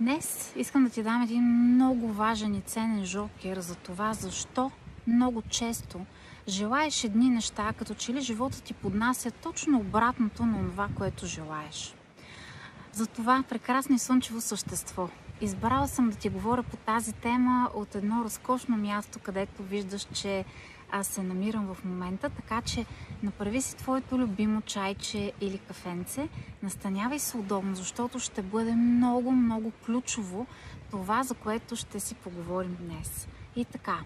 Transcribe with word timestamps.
Днес 0.00 0.52
искам 0.56 0.84
да 0.84 0.90
ти 0.90 1.02
дам 1.02 1.22
един 1.22 1.44
много 1.44 2.12
важен 2.12 2.54
и 2.54 2.60
ценен 2.60 3.04
жокер 3.04 3.60
за 3.60 3.74
това, 3.74 4.14
защо 4.14 4.70
много 5.06 5.42
често 5.42 6.00
желаеш 6.48 7.04
едни 7.04 7.30
неща, 7.30 7.72
като 7.78 7.94
че 7.94 8.12
ли 8.12 8.20
живота 8.20 8.62
ти 8.62 8.74
поднася 8.74 9.30
точно 9.30 9.78
обратното 9.78 10.46
на 10.46 10.70
това, 10.70 10.88
което 10.96 11.26
желаеш. 11.26 11.94
За 12.92 13.06
това 13.06 13.44
прекрасно 13.48 13.96
и 13.96 13.98
слънчево 13.98 14.40
същество. 14.40 15.08
Избрала 15.40 15.88
съм 15.88 16.10
да 16.10 16.16
ти 16.16 16.28
говоря 16.28 16.62
по 16.62 16.76
тази 16.76 17.12
тема 17.12 17.70
от 17.74 17.94
едно 17.94 18.24
разкошно 18.24 18.76
място, 18.76 19.18
където 19.18 19.62
виждаш, 19.62 20.06
че 20.12 20.44
аз 20.92 21.06
се 21.06 21.22
намирам 21.22 21.74
в 21.74 21.84
момента, 21.84 22.30
така 22.30 22.62
че 22.62 22.84
направи 23.22 23.62
си 23.62 23.76
твоето 23.76 24.18
любимо 24.18 24.62
чайче 24.62 25.32
или 25.40 25.58
кафенце, 25.58 26.28
настанявай 26.62 27.18
се 27.18 27.36
удобно, 27.36 27.74
защото 27.74 28.18
ще 28.18 28.42
бъде 28.42 28.74
много, 28.74 29.32
много 29.32 29.72
ключово 29.86 30.46
това, 30.90 31.22
за 31.22 31.34
което 31.34 31.76
ще 31.76 32.00
си 32.00 32.14
поговорим 32.14 32.76
днес. 32.80 33.28
И 33.56 33.64
така, 33.64 33.98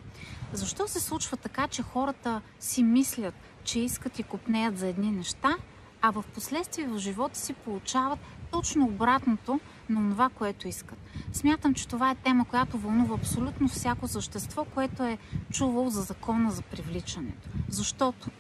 защо 0.52 0.88
се 0.88 1.00
случва 1.00 1.36
така, 1.36 1.68
че 1.68 1.82
хората 1.82 2.40
си 2.60 2.82
мислят, 2.82 3.34
че 3.64 3.80
искат 3.80 4.18
и 4.18 4.22
купнеят 4.22 4.78
за 4.78 4.86
едни 4.86 5.10
неща, 5.10 5.56
а 6.02 6.10
в 6.10 6.24
последствие 6.34 6.86
в 6.86 6.98
живота 6.98 7.38
си 7.38 7.52
получават 7.52 8.18
точно 8.54 8.86
обратното 8.86 9.60
на 9.88 10.10
това, 10.10 10.28
което 10.28 10.68
искат. 10.68 10.98
Смятам, 11.32 11.74
че 11.74 11.88
това 11.88 12.10
е 12.10 12.14
тема, 12.14 12.44
която 12.44 12.78
вълнува 12.78 13.14
абсолютно 13.14 13.68
всяко 13.68 14.08
същество, 14.08 14.64
което 14.64 15.02
е 15.02 15.18
чувал 15.50 15.90
за 15.90 16.02
закона 16.02 16.50
за 16.50 16.62
привличането. 16.62 17.48
Защото 17.68 18.30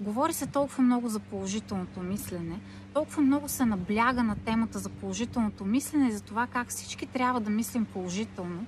говори 0.00 0.32
се 0.32 0.46
толкова 0.46 0.82
много 0.82 1.08
за 1.08 1.20
положителното 1.20 2.00
мислене, 2.00 2.60
толкова 2.94 3.22
много 3.22 3.48
се 3.48 3.64
набляга 3.64 4.22
на 4.22 4.36
темата 4.36 4.78
за 4.78 4.88
положителното 4.88 5.64
мислене 5.64 6.08
и 6.08 6.12
за 6.12 6.22
това 6.22 6.46
как 6.46 6.68
всички 6.68 7.06
трябва 7.06 7.40
да 7.40 7.50
мислим 7.50 7.84
положително, 7.84 8.66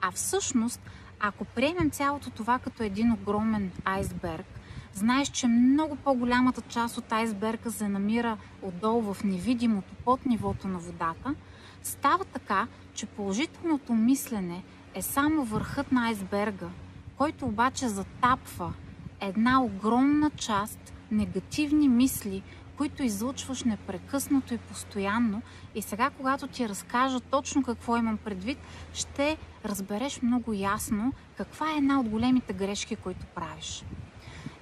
а 0.00 0.10
всъщност, 0.10 0.80
ако 1.20 1.44
приемем 1.44 1.90
цялото 1.90 2.30
това 2.30 2.58
като 2.58 2.82
един 2.82 3.12
огромен 3.12 3.70
айсберг, 3.84 4.46
знаеш, 4.94 5.28
че 5.28 5.46
много 5.46 5.96
по-голямата 5.96 6.60
част 6.60 6.98
от 6.98 7.12
айсберга 7.12 7.70
се 7.70 7.88
намира 7.88 8.36
отдолу 8.62 9.14
в 9.14 9.24
невидимото 9.24 9.94
под 10.04 10.26
нивото 10.26 10.68
на 10.68 10.78
водата, 10.78 11.34
става 11.82 12.24
така, 12.24 12.66
че 12.94 13.06
положителното 13.06 13.94
мислене 13.94 14.62
е 14.94 15.02
само 15.02 15.44
върхът 15.44 15.92
на 15.92 16.06
айсберга, 16.06 16.68
който 17.16 17.46
обаче 17.46 17.88
затапва 17.88 18.72
една 19.20 19.62
огромна 19.62 20.30
част 20.30 20.92
негативни 21.10 21.88
мисли, 21.88 22.42
които 22.76 23.02
излучваш 23.02 23.64
непрекъснато 23.64 24.54
и 24.54 24.58
постоянно. 24.58 25.42
И 25.74 25.82
сега, 25.82 26.10
когато 26.10 26.46
ти 26.46 26.68
разкажа 26.68 27.20
точно 27.20 27.62
какво 27.62 27.96
имам 27.96 28.16
предвид, 28.16 28.58
ще 28.92 29.36
разбереш 29.64 30.22
много 30.22 30.52
ясно 30.52 31.12
каква 31.36 31.72
е 31.72 31.76
една 31.76 32.00
от 32.00 32.08
големите 32.08 32.52
грешки, 32.52 32.96
които 32.96 33.26
правиш 33.26 33.84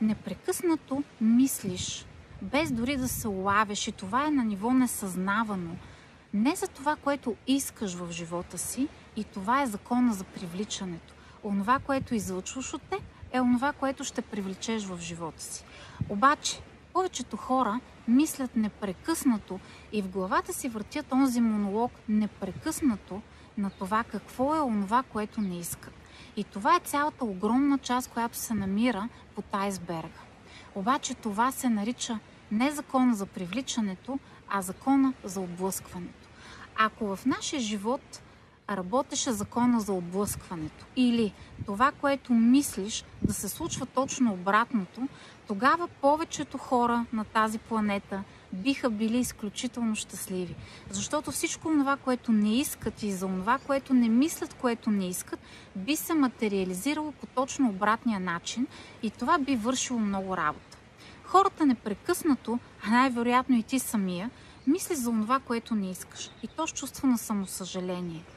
непрекъснато 0.03 1.03
мислиш, 1.21 2.07
без 2.43 2.73
дори 2.73 2.97
да 2.97 3.09
се 3.09 3.29
улавяш 3.29 3.89
и 3.89 3.93
това 3.93 4.27
е 4.27 4.31
на 4.31 4.45
ниво 4.45 4.73
несъзнавано. 4.73 5.77
Не 6.35 6.57
за 6.57 6.69
това, 6.69 6.97
което 6.97 7.37
искаш 7.47 7.95
в 7.95 8.13
живота 8.13 8.59
си 8.59 8.89
и 9.17 9.25
това 9.25 9.63
е 9.63 9.67
закона 9.67 10.15
за 10.15 10.25
привличането. 10.25 11.15
Онова, 11.45 11.79
което 11.79 12.15
излъчваш 12.15 12.75
от 12.75 12.83
теб, 12.83 13.03
е 13.33 13.41
онова, 13.41 13.73
което 13.73 14.05
ще 14.05 14.23
привлечеш 14.23 14.85
в 14.85 14.99
живота 15.01 15.43
си. 15.43 15.65
Обаче, 16.09 16.61
повечето 16.93 17.37
хора 17.37 17.81
мислят 18.09 18.57
непрекъснато 18.57 19.61
и 19.93 20.03
в 20.03 20.09
главата 20.09 20.53
си 20.53 20.69
въртят 20.69 21.13
онзи 21.13 21.41
монолог 21.41 21.93
непрекъснато 22.09 23.23
на 23.59 23.71
това 23.71 24.05
какво 24.05 24.57
е 24.57 24.61
онова, 24.61 25.03
което 25.03 25.41
не 25.41 25.59
искат. 25.59 26.02
И 26.37 26.45
това 26.45 26.77
е 26.77 26.81
цялата 26.85 27.25
огромна 27.25 27.79
част, 27.79 28.11
която 28.11 28.37
се 28.37 28.55
намира 28.55 29.09
под 29.35 29.45
айсберга. 29.53 30.21
Обаче 30.75 31.15
това 31.15 31.53
се 31.53 31.69
нарича 31.69 32.19
не 32.51 32.71
закона 32.71 33.15
за 33.15 33.27
привличането, 33.27 34.19
а 34.49 34.63
закона 34.63 35.13
за 35.25 35.41
отблъскването. 35.41 36.29
Ако 36.77 37.17
в 37.17 37.27
нашия 37.27 37.61
живот 37.61 38.23
работеше 38.71 39.33
закона 39.33 39.81
за 39.81 39.93
отблъскването 39.93 40.85
или 40.97 41.33
това, 41.67 41.93
което 42.01 42.33
мислиш 42.33 43.05
да 43.23 43.35
се 43.35 43.49
случва 43.49 43.87
точно 43.87 44.33
обратното, 44.33 45.09
тогава 45.47 45.89
повечето 45.89 46.59
хора 46.59 47.07
на 47.13 47.25
тази 47.25 47.59
планета 47.59 48.23
биха 48.53 48.91
били 48.91 49.19
изключително 49.19 49.97
щастливи. 49.97 50.55
Защото 50.91 51.33
всичко 51.33 51.69
това, 51.69 51.97
което 51.97 52.33
не 52.33 52.59
искат 52.59 53.03
и 53.03 53.13
за 53.13 53.27
това, 53.27 53.59
което 53.59 53.95
не 53.95 54.09
мислят, 54.09 54.55
което 54.55 54.91
не 54.91 55.09
искат, 55.09 55.41
би 55.77 55.97
се 55.97 56.15
материализирало 56.15 57.13
по 57.13 57.27
точно 57.27 57.69
обратния 57.69 58.21
начин 58.21 58.67
и 59.03 59.11
това 59.11 59.39
би 59.39 59.57
вършило 59.57 60.01
много 60.01 60.37
работа. 60.37 60.79
Хората 61.25 61.67
непрекъснато, 61.67 62.59
а 62.85 62.91
най-вероятно 62.91 63.57
и 63.57 63.63
ти 63.63 63.79
самия, 63.79 64.31
мисли 64.67 64.95
за 64.95 65.11
това, 65.11 65.41
което 65.41 65.75
не 65.75 65.91
искаш. 65.91 66.31
И 66.43 66.49
то 66.49 66.67
с 66.67 66.73
чувство 66.73 67.07
на 67.07 67.19
самосъжаление– 67.19 68.23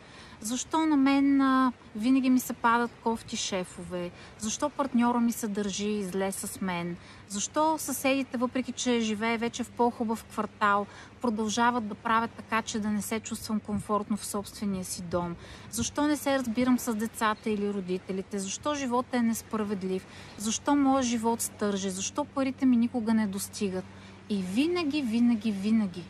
защо 0.45 0.85
на 0.85 0.97
мен 0.97 1.41
а, 1.41 1.71
винаги 1.95 2.29
ми 2.29 2.39
се 2.39 2.53
падат 2.53 2.91
кофти 3.03 3.37
шефове, 3.37 4.11
защо 4.39 4.69
партньора 4.69 5.19
ми 5.19 5.31
се 5.31 5.47
държи 5.47 6.03
зле 6.03 6.31
с 6.31 6.61
мен, 6.61 6.97
защо 7.29 7.77
съседите, 7.77 8.37
въпреки 8.37 8.71
че 8.71 8.99
живее 8.99 9.37
вече 9.37 9.63
в 9.63 9.69
по-хубав 9.69 10.23
квартал, 10.23 10.85
продължават 11.21 11.87
да 11.87 11.95
правят 11.95 12.31
така, 12.31 12.61
че 12.61 12.79
да 12.79 12.89
не 12.89 13.01
се 13.01 13.19
чувствам 13.19 13.59
комфортно 13.59 14.17
в 14.17 14.25
собствения 14.25 14.85
си 14.85 15.01
дом, 15.01 15.35
защо 15.71 16.07
не 16.07 16.17
се 16.17 16.39
разбирам 16.39 16.79
с 16.79 16.95
децата 16.95 17.49
или 17.49 17.73
родителите, 17.73 18.39
защо 18.39 18.75
животът 18.75 19.13
е 19.13 19.21
несправедлив, 19.21 20.07
защо 20.37 20.75
моят 20.75 21.05
живот 21.05 21.41
стърже, 21.41 21.89
защо 21.89 22.25
парите 22.25 22.65
ми 22.65 22.77
никога 22.77 23.13
не 23.13 23.27
достигат. 23.27 23.85
И 24.29 24.41
винаги, 24.41 25.01
винаги, 25.01 25.51
винаги, 25.51 26.03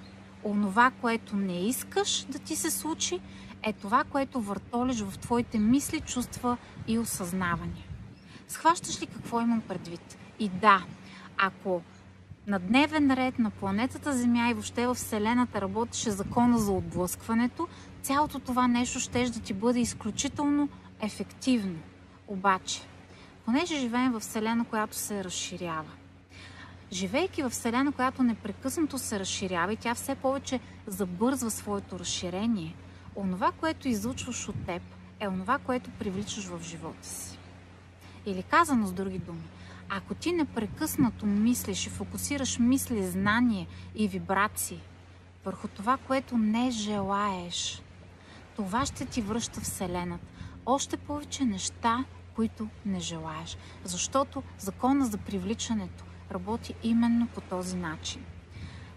онова, 0.44 0.92
което 1.02 1.36
не 1.36 1.68
искаш 1.68 2.26
да 2.30 2.40
ти 2.40 2.56
се 2.56 2.72
случи, 2.72 3.20
е 3.66 3.74
това, 3.74 4.04
което 4.04 4.42
въртолиш 4.42 5.02
в 5.02 5.20
твоите 5.20 5.60
мисли, 5.60 6.00
чувства 6.00 6.58
и 6.88 7.00
осъзнавания. 7.00 7.86
Схващаш 8.48 9.02
ли 9.02 9.06
какво 9.06 9.42
имам 9.42 9.62
предвид? 9.62 10.18
И 10.40 10.50
да, 10.50 10.84
ако 11.38 11.82
на 12.48 12.60
дневен 12.60 13.12
ред 13.12 13.40
на 13.40 13.50
планетата 13.50 14.14
Земя 14.14 14.50
и 14.50 14.54
въобще 14.54 14.88
в 14.88 14.96
Вселената 14.96 15.62
работеше 15.62 16.12
закона 16.12 16.60
за 16.60 16.72
отблъскването, 16.72 17.68
цялото 18.02 18.40
това 18.40 18.68
нещо 18.68 19.00
ще 19.00 19.30
да 19.30 19.40
ти 19.40 19.54
бъде 19.54 19.80
изключително 19.80 20.70
ефективно. 21.02 21.80
Обаче, 22.28 22.82
понеже 23.46 23.80
живеем 23.80 24.12
в 24.12 24.20
Вселена, 24.20 24.66
която 24.66 24.98
се 24.98 25.24
разширява, 25.24 25.92
живейки 26.92 27.44
в 27.44 27.50
Вселена, 27.50 27.92
която 27.92 28.24
непрекъснато 28.24 28.98
се 28.98 29.20
разширява 29.20 29.74
и 29.74 29.78
тя 29.78 29.96
все 29.96 30.16
повече 30.16 30.60
забързва 30.88 31.52
своето 31.52 32.00
разширение– 32.00 32.76
онова, 33.16 33.52
което 33.52 33.88
излучваш 33.88 34.50
от 34.50 34.66
теб, 34.66 34.82
е 35.20 35.28
онова, 35.28 35.58
което 35.58 35.90
привличаш 35.90 36.46
в 36.46 36.64
живота 36.64 37.08
си. 37.08 37.38
Или 38.26 38.44
казано 38.44 38.88
с 38.88 38.94
други 38.94 39.20
думи, 39.20 39.44
ако 39.90 40.16
ти 40.16 40.32
непрекъснато 40.32 41.26
мислиш 41.26 41.88
и 41.88 41.90
фокусираш 41.90 42.60
мисли, 42.60 43.08
знание 43.08 43.68
и 43.96 44.08
вибрации 44.08 44.82
върху 45.46 45.68
това, 45.68 45.98
което 45.98 46.38
не 46.38 46.72
желаеш, 46.72 47.82
това 48.56 48.86
ще 48.86 49.06
ти 49.06 49.22
връща 49.22 49.62
Вселената. 49.62 50.26
Още 50.66 50.98
повече 50.98 51.46
неща, 51.46 52.06
които 52.36 52.68
не 52.86 53.00
желаеш. 53.00 53.58
Защото 53.84 54.44
закона 54.60 55.06
за 55.06 55.18
привличането 55.18 56.04
работи 56.32 56.74
именно 56.84 57.28
по 57.28 57.42
този 57.42 57.76
начин. 57.76 58.26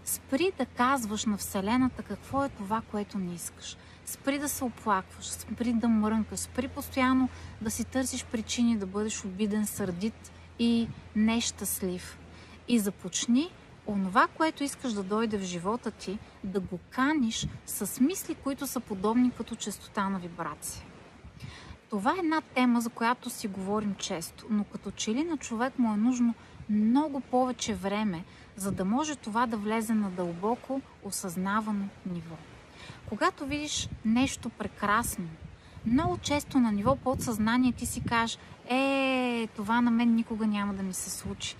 Спри 0.05 0.51
да 0.57 0.65
казваш 0.65 1.25
на 1.25 1.37
Вселената 1.37 2.03
какво 2.03 2.45
е 2.45 2.49
това, 2.49 2.81
което 2.91 3.17
не 3.17 3.33
искаш. 3.33 3.77
Спри 4.09 4.39
да 4.39 4.49
се 4.49 4.63
оплакваш, 4.63 5.25
спри 5.25 5.73
да 5.73 5.87
мрънкаш, 5.87 6.39
спри 6.39 6.67
постоянно 6.67 7.29
да 7.61 7.71
си 7.71 7.83
търсиш 7.83 8.25
причини 8.25 8.77
да 8.77 8.85
бъдеш 8.85 9.25
обиден, 9.25 9.65
сърдит 9.67 10.31
и 10.59 10.87
нещастлив. 11.15 12.19
И 12.67 12.79
започни 12.79 13.51
онова, 13.87 14.27
което 14.27 14.63
искаш 14.63 14.93
да 14.93 15.03
дойде 15.03 15.37
в 15.37 15.43
живота 15.43 15.91
ти, 15.91 16.19
да 16.43 16.59
го 16.59 16.79
каниш 16.89 17.47
с 17.65 17.99
мисли, 17.99 18.35
които 18.35 18.67
са 18.67 18.79
подобни 18.79 19.31
като 19.31 19.55
частота 19.55 20.09
на 20.09 20.19
вибрация. 20.19 20.83
Това 21.89 22.11
е 22.11 22.19
една 22.19 22.41
тема, 22.41 22.81
за 22.81 22.89
която 22.89 23.29
си 23.29 23.47
говорим 23.47 23.95
често, 23.95 24.45
но 24.49 24.63
като 24.63 24.91
че 24.91 25.11
ли 25.11 25.23
на 25.23 25.37
човек 25.37 25.79
му 25.79 25.93
е 25.93 25.97
нужно 25.97 26.33
много 26.69 27.19
повече 27.19 27.73
време, 27.73 28.23
за 28.55 28.71
да 28.71 28.85
може 28.85 29.15
това 29.15 29.45
да 29.45 29.57
влезе 29.57 29.93
на 29.93 30.09
дълбоко 30.09 30.81
осъзнавано 31.03 31.85
ниво. 32.05 32.35
Когато 33.09 33.45
видиш 33.45 33.89
нещо 34.05 34.49
прекрасно, 34.49 35.25
много 35.85 36.17
често 36.17 36.59
на 36.59 36.71
ниво 36.71 36.95
подсъзнание 36.95 37.71
ти 37.71 37.85
си 37.85 38.01
кажеш, 38.03 38.37
е, 38.69 39.47
това 39.55 39.81
на 39.81 39.91
мен 39.91 40.15
никога 40.15 40.47
няма 40.47 40.73
да 40.73 40.83
ми 40.83 40.93
се 40.93 41.09
случи. 41.09 41.55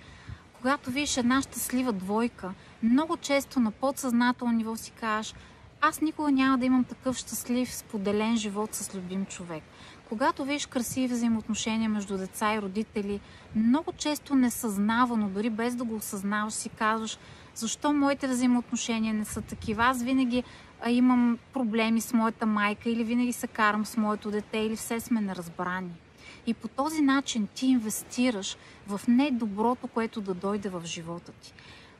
Когато 0.58 0.90
видиш 0.90 1.16
една 1.16 1.42
щастлива 1.42 1.92
двойка, 1.92 2.52
много 2.82 3.16
често 3.16 3.60
на 3.60 3.70
подсъзнателно 3.70 4.52
ниво 4.52 4.76
си 4.76 4.90
кажеш, 4.90 5.34
аз 5.80 6.00
никога 6.00 6.30
няма 6.30 6.58
да 6.58 6.66
имам 6.66 6.84
такъв 6.84 7.16
щастлив, 7.16 7.74
споделен 7.74 8.36
живот 8.36 8.74
с 8.74 8.94
любим 8.94 9.26
човек. 9.26 9.62
Когато 10.08 10.44
виж 10.44 10.66
красиви 10.66 11.14
взаимоотношения 11.14 11.90
между 11.90 12.18
деца 12.18 12.54
и 12.54 12.62
родители, 12.62 13.20
много 13.56 13.92
често 13.92 14.34
несъзнавано, 14.34 15.28
дори 15.28 15.50
без 15.50 15.74
да 15.74 15.84
го 15.84 15.94
осъзнаваш, 15.94 16.52
си 16.52 16.68
казваш, 16.68 17.18
защо 17.54 17.92
моите 17.92 18.28
взаимоотношения 18.28 19.14
не 19.14 19.24
са 19.24 19.40
такива. 19.40 19.84
Аз 19.84 20.02
винаги 20.02 20.44
а, 20.80 20.90
имам 20.90 21.38
проблеми 21.52 22.00
с 22.00 22.12
моята 22.12 22.46
майка 22.46 22.90
или 22.90 23.04
винаги 23.04 23.32
се 23.32 23.46
карам 23.46 23.86
с 23.86 23.96
моето 23.96 24.30
дете 24.30 24.58
или 24.58 24.76
все 24.76 25.00
сме 25.00 25.20
неразбрани. 25.20 25.90
И 26.46 26.54
по 26.54 26.68
този 26.68 27.02
начин 27.02 27.48
ти 27.54 27.66
инвестираш 27.66 28.56
в 28.86 29.00
недоброто, 29.08 29.86
което 29.86 30.20
да 30.20 30.34
дойде 30.34 30.68
в 30.68 30.82
живота 30.84 31.32
ти. 31.32 31.54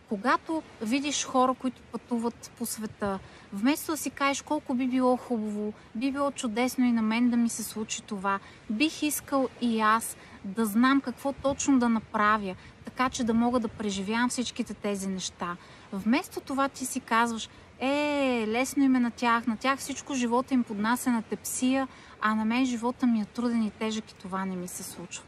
Когато 0.09 0.62
видиш 0.82 1.25
хора, 1.25 1.55
които 1.55 1.82
пътуват 1.82 2.53
по 2.59 2.67
света, 2.67 3.19
вместо 3.53 3.93
да 3.93 3.97
си 3.97 4.11
кажеш 4.11 4.43
колко 4.43 4.75
би 4.75 4.87
било 4.87 5.17
хубаво, 5.17 5.73
би 5.94 6.12
било 6.12 6.31
чудесно 6.31 6.85
и 6.85 6.93
на 6.93 7.03
мен 7.03 7.31
да 7.31 7.37
ми 7.37 7.49
се 7.49 7.62
случи 7.62 8.03
това, 8.03 8.38
бих 8.71 9.03
искал 9.03 9.49
и 9.61 9.81
аз 9.81 10.17
да 10.44 10.67
знам 10.67 11.00
какво 11.00 11.32
точно 11.32 11.79
да 11.79 11.88
направя, 11.88 12.55
така 12.85 13.11
че 13.11 13.25
да 13.25 13.35
мога 13.35 13.61
да 13.61 13.69
преживявам 13.69 14.29
всичките 14.29 14.75
тези 14.75 15.09
неща. 15.09 15.56
Вместо 15.93 16.41
това 16.41 16.69
ти 16.69 16.87
си 16.87 17.00
казваш, 17.00 17.49
е, 17.81 18.44
лесно 18.49 18.85
им 18.85 18.97
е 18.97 19.00
на 19.00 19.11
тях, 19.11 19.47
на 19.47 19.56
тях 19.56 19.79
всичко 19.79 20.15
живота 20.15 20.55
им 20.55 20.65
поднася 20.65 21.11
на 21.11 21.23
тепсия, 21.23 21.88
а 22.21 22.35
на 22.35 22.44
мен 22.44 22.67
живота 22.67 23.06
ми 23.06 23.21
е 23.21 23.25
труден 23.25 23.62
и 23.62 23.71
тежък 23.71 24.11
и 24.11 24.15
това 24.15 24.44
не 24.44 24.56
ми 24.56 24.69
се 24.69 24.82
случва. 24.82 25.25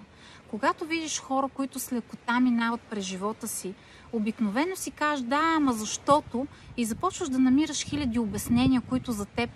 Когато 0.51 0.85
видиш 0.85 1.21
хора, 1.21 1.49
които 1.49 1.79
с 1.79 1.93
лекота 1.93 2.41
минават 2.41 2.81
през 2.81 3.05
живота 3.05 3.49
си, 3.49 3.75
обикновено 4.13 4.77
си 4.77 4.91
кажеш 4.91 5.25
да, 5.25 5.55
ама 5.57 5.73
защото 5.73 6.47
и 6.77 6.85
започваш 6.85 7.29
да 7.29 7.39
намираш 7.39 7.85
хиляди 7.85 8.19
обяснения, 8.19 8.81
които 8.81 9.13
за 9.13 9.25
теб 9.25 9.51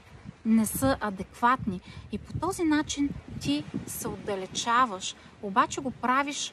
не 0.45 0.67
са 0.67 0.97
адекватни. 1.01 1.81
И 2.13 2.19
по 2.19 2.33
този 2.33 2.65
начин 2.65 3.09
ти 3.41 3.65
се 3.87 4.09
отдалечаваш, 4.09 5.17
обаче 5.43 5.81
го 5.81 5.91
правиш 5.91 6.53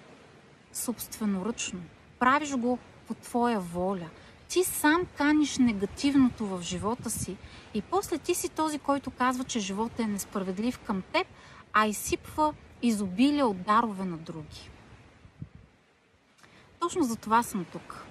собственоръчно. 0.73 1.79
Правиш 2.19 2.55
го 2.55 2.79
по 3.07 3.13
твоя 3.13 3.59
воля. 3.59 4.09
Ти 4.53 4.63
сам 4.63 5.05
каниш 5.17 5.57
негативното 5.57 6.45
в 6.45 6.61
живота 6.61 7.09
си 7.09 7.37
и 7.73 7.81
после 7.81 8.17
ти 8.17 8.35
си 8.35 8.49
този, 8.49 8.79
който 8.79 9.11
казва, 9.11 9.43
че 9.43 9.59
живота 9.59 10.03
е 10.03 10.07
несправедлив 10.07 10.79
към 10.79 11.01
теб, 11.13 11.27
а 11.73 11.87
изсипва 11.87 12.53
изобилие 12.81 13.43
от 13.43 13.61
дарове 13.61 14.05
на 14.05 14.17
други. 14.17 14.69
Точно 16.79 17.03
за 17.03 17.15
това 17.15 17.43
съм 17.43 17.65
тук. 17.71 18.05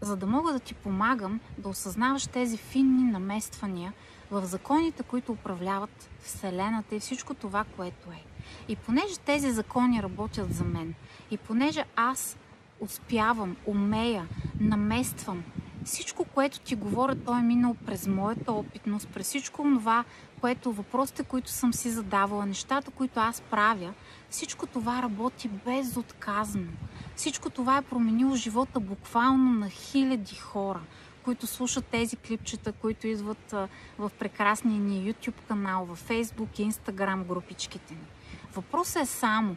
За 0.00 0.16
да 0.16 0.26
мога 0.26 0.52
да 0.52 0.60
ти 0.60 0.74
помагам 0.74 1.40
да 1.58 1.68
осъзнаваш 1.68 2.26
тези 2.26 2.56
финни 2.56 3.10
намествания 3.10 3.92
в 4.30 4.46
законите, 4.46 5.02
които 5.02 5.32
управляват 5.32 6.10
Вселената 6.20 6.94
и 6.94 7.00
всичко 7.00 7.34
това, 7.34 7.64
което 7.76 8.10
е. 8.10 8.24
И 8.68 8.76
понеже 8.76 9.18
тези 9.18 9.50
закони 9.50 10.02
работят 10.02 10.54
за 10.54 10.64
мен, 10.64 10.94
и 11.30 11.36
понеже 11.36 11.84
аз 11.96 12.36
успявам, 12.80 13.56
умея, 13.66 14.28
намествам 14.60 15.44
всичко, 15.84 16.24
което 16.24 16.60
ти 16.60 16.74
говоря, 16.74 17.16
той 17.16 17.38
е 17.38 17.42
минал 17.42 17.76
през 17.86 18.06
моята 18.06 18.52
опитност, 18.52 19.08
през 19.08 19.26
всичко 19.26 19.62
това, 19.62 20.04
което 20.40 20.72
въпросите, 20.72 21.22
които 21.22 21.50
съм 21.50 21.72
си 21.72 21.90
задавала, 21.90 22.46
нещата, 22.46 22.90
които 22.90 23.20
аз 23.20 23.40
правя, 23.40 23.94
всичко 24.30 24.66
това 24.66 25.02
работи 25.02 25.48
безотказно. 25.48 26.68
Всичко 27.16 27.50
това 27.50 27.76
е 27.76 27.82
променило 27.82 28.36
живота 28.36 28.80
буквално 28.80 29.52
на 29.52 29.68
хиляди 29.70 30.34
хора, 30.34 30.80
които 31.22 31.46
слушат 31.46 31.84
тези 31.86 32.16
клипчета, 32.16 32.72
които 32.72 33.06
идват 33.06 33.54
в 33.98 34.10
прекрасния 34.18 34.80
ни 34.80 35.12
YouTube 35.12 35.46
канал, 35.48 35.84
в 35.84 36.08
Facebook 36.08 36.60
и 36.60 36.72
Instagram 36.72 37.24
групичките 37.24 37.94
ни. 37.94 38.06
Въпросът 38.54 39.02
е 39.02 39.06
само 39.06 39.56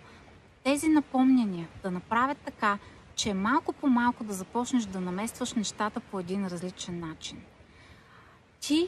тези 0.64 0.88
напомняния 0.88 1.68
да 1.84 1.92
направят 1.92 2.38
така, 2.38 2.78
че 3.16 3.34
малко 3.34 3.74
по 3.74 3.88
малко 3.88 4.24
да 4.24 4.34
започнеш 4.34 4.86
да 4.86 5.02
наместваш 5.02 5.54
нещата 5.54 6.00
по 6.00 6.20
един 6.20 6.48
различен 6.48 7.00
начин. 7.00 7.42
Ти 8.62 8.88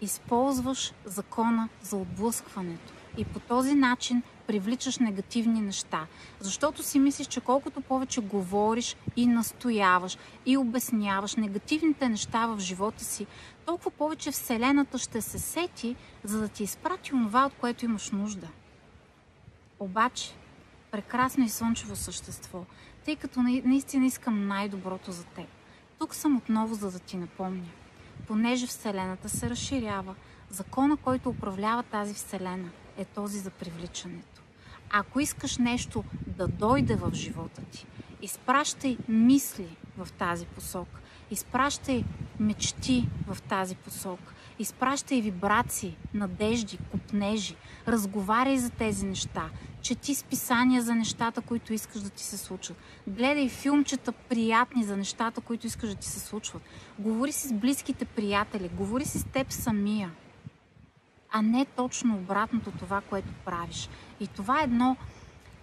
използваш 0.00 0.92
закона 1.04 1.68
за 1.82 1.96
отблъскването 1.96 2.92
и 3.16 3.24
по 3.24 3.40
този 3.40 3.74
начин 3.74 4.22
привличаш 4.46 4.98
негативни 4.98 5.60
неща. 5.60 6.06
Защото 6.40 6.82
си 6.82 6.98
мислиш, 6.98 7.26
че 7.26 7.40
колкото 7.40 7.80
повече 7.80 8.20
говориш 8.20 8.96
и 9.16 9.26
настояваш 9.26 10.18
и 10.46 10.56
обясняваш 10.56 11.36
негативните 11.36 12.08
неща 12.08 12.46
в 12.46 12.60
живота 12.60 13.04
си, 13.04 13.26
толкова 13.66 13.90
повече 13.90 14.30
Вселената 14.30 14.98
ще 14.98 15.22
се 15.22 15.38
сети, 15.38 15.96
за 16.24 16.40
да 16.40 16.48
ти 16.48 16.62
изпрати 16.62 17.14
онова, 17.14 17.46
от 17.46 17.52
което 17.60 17.84
имаш 17.84 18.10
нужда. 18.10 18.48
Обаче, 19.80 20.34
прекрасно 20.90 21.44
и 21.44 21.48
слънчево 21.48 21.96
същество, 21.96 22.64
тъй 23.08 23.16
като 23.16 23.42
наистина 23.42 24.06
искам 24.06 24.46
най-доброто 24.46 25.12
за 25.12 25.24
теб. 25.24 25.46
Тук 25.98 26.14
съм 26.14 26.36
отново, 26.36 26.74
за 26.74 26.90
да 26.90 26.98
ти 26.98 27.16
напомня. 27.16 27.66
Понеже 28.26 28.66
Вселената 28.66 29.28
се 29.28 29.50
разширява, 29.50 30.14
закона, 30.50 30.96
който 30.96 31.28
управлява 31.28 31.82
тази 31.82 32.14
Вселена, 32.14 32.70
е 32.98 33.04
този 33.04 33.38
за 33.38 33.50
привличането. 33.50 34.42
Ако 34.90 35.20
искаш 35.20 35.58
нещо 35.58 36.04
да 36.26 36.48
дойде 36.48 36.94
в 36.96 37.10
живота 37.14 37.62
ти, 37.62 37.86
изпращай 38.22 38.98
мисли 39.08 39.76
в 39.98 40.12
тази 40.12 40.46
посока, 40.46 41.00
изпращай 41.30 42.04
мечти 42.40 43.08
в 43.26 43.42
тази 43.42 43.76
посока, 43.76 44.32
изпращай 44.58 45.20
вибрации, 45.20 45.96
надежди, 46.14 46.78
купнежи, 46.90 47.56
разговаряй 47.86 48.58
за 48.58 48.70
тези 48.70 49.06
неща, 49.06 49.50
чети 49.82 50.14
списания 50.14 50.82
за 50.82 50.94
нещата, 50.94 51.40
които 51.40 51.72
искаш 51.72 52.02
да 52.02 52.10
ти 52.10 52.22
се 52.22 52.36
случат. 52.36 52.76
Гледай 53.06 53.48
филмчета 53.48 54.12
приятни 54.12 54.84
за 54.84 54.96
нещата, 54.96 55.40
които 55.40 55.66
искаш 55.66 55.90
да 55.90 55.96
ти 55.96 56.08
се 56.08 56.20
случват. 56.20 56.62
Говори 56.98 57.32
си 57.32 57.48
с 57.48 57.52
близките 57.52 58.04
приятели, 58.04 58.68
говори 58.68 59.04
си 59.04 59.18
с 59.18 59.24
теб 59.24 59.52
самия, 59.52 60.10
а 61.30 61.42
не 61.42 61.64
точно 61.64 62.16
обратното 62.16 62.70
това, 62.70 63.00
което 63.00 63.28
правиш. 63.44 63.88
И 64.20 64.26
това 64.26 64.60
е 64.60 64.64
едно, 64.64 64.96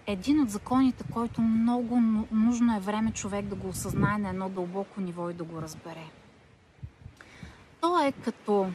един 0.07 0.41
от 0.41 0.49
законите, 0.49 1.03
който 1.13 1.41
много 1.41 1.97
нужно 2.31 2.77
е 2.77 2.79
време 2.79 3.11
човек 3.11 3.45
да 3.45 3.55
го 3.55 3.69
осъзнае 3.69 4.17
на 4.17 4.29
едно 4.29 4.49
дълбоко 4.49 5.01
ниво 5.01 5.29
и 5.29 5.33
да 5.33 5.43
го 5.43 5.61
разбере. 5.61 6.05
То 7.81 7.99
е 8.03 8.11
като 8.11 8.71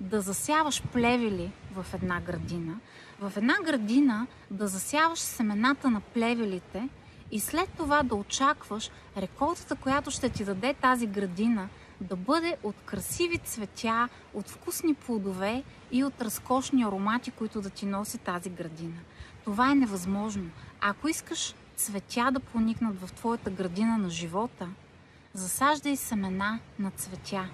да 0.00 0.20
засяваш 0.20 0.82
плевели 0.82 1.52
в 1.74 1.86
една 1.94 2.20
градина. 2.20 2.74
В 3.20 3.32
една 3.36 3.54
градина 3.64 4.26
да 4.50 4.68
засяваш 4.68 5.18
семената 5.18 5.90
на 5.90 6.00
плевелите 6.00 6.88
и 7.30 7.40
след 7.40 7.68
това 7.76 8.02
да 8.02 8.14
очакваш 8.14 8.90
реколтата, 9.16 9.76
която 9.76 10.10
ще 10.10 10.28
ти 10.28 10.44
даде 10.44 10.74
тази 10.74 11.06
градина, 11.06 11.68
да 12.00 12.16
бъде 12.16 12.56
от 12.62 12.74
красиви 12.84 13.38
цветя, 13.38 14.08
от 14.34 14.48
вкусни 14.48 14.94
плодове 14.94 15.62
и 15.92 16.04
от 16.04 16.22
разкошни 16.22 16.82
аромати, 16.82 17.30
които 17.30 17.60
да 17.60 17.70
ти 17.70 17.86
носи 17.86 18.18
тази 18.18 18.50
градина. 18.50 18.98
Това 19.44 19.70
е 19.70 19.74
невъзможно. 19.74 20.50
Ако 20.80 21.08
искаш 21.08 21.54
цветя 21.76 22.30
да 22.32 22.40
поникнат 22.40 23.00
в 23.00 23.12
твоята 23.12 23.50
градина 23.50 23.98
на 23.98 24.10
живота, 24.10 24.68
засаждай 25.32 25.96
семена 25.96 26.58
на 26.78 26.90
цветя. 26.90 27.48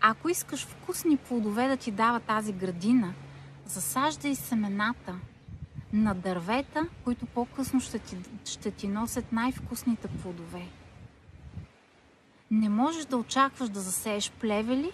Ако 0.00 0.28
искаш 0.28 0.66
вкусни 0.66 1.16
плодове 1.16 1.68
да 1.68 1.76
ти 1.76 1.90
дава 1.90 2.20
тази 2.20 2.52
градина, 2.52 3.14
засаждай 3.72 4.34
семената 4.34 5.18
на 5.92 6.14
дървета, 6.14 6.86
които 7.04 7.26
по-късно 7.26 7.80
ще 7.80 7.98
ти, 7.98 8.16
ще 8.44 8.70
ти 8.70 8.88
носят 8.88 9.32
най-вкусните 9.32 10.08
плодове. 10.08 10.68
Не 12.50 12.68
можеш 12.68 13.04
да 13.04 13.16
очакваш 13.16 13.68
да 13.68 13.80
засееш 13.80 14.30
плевели, 14.30 14.92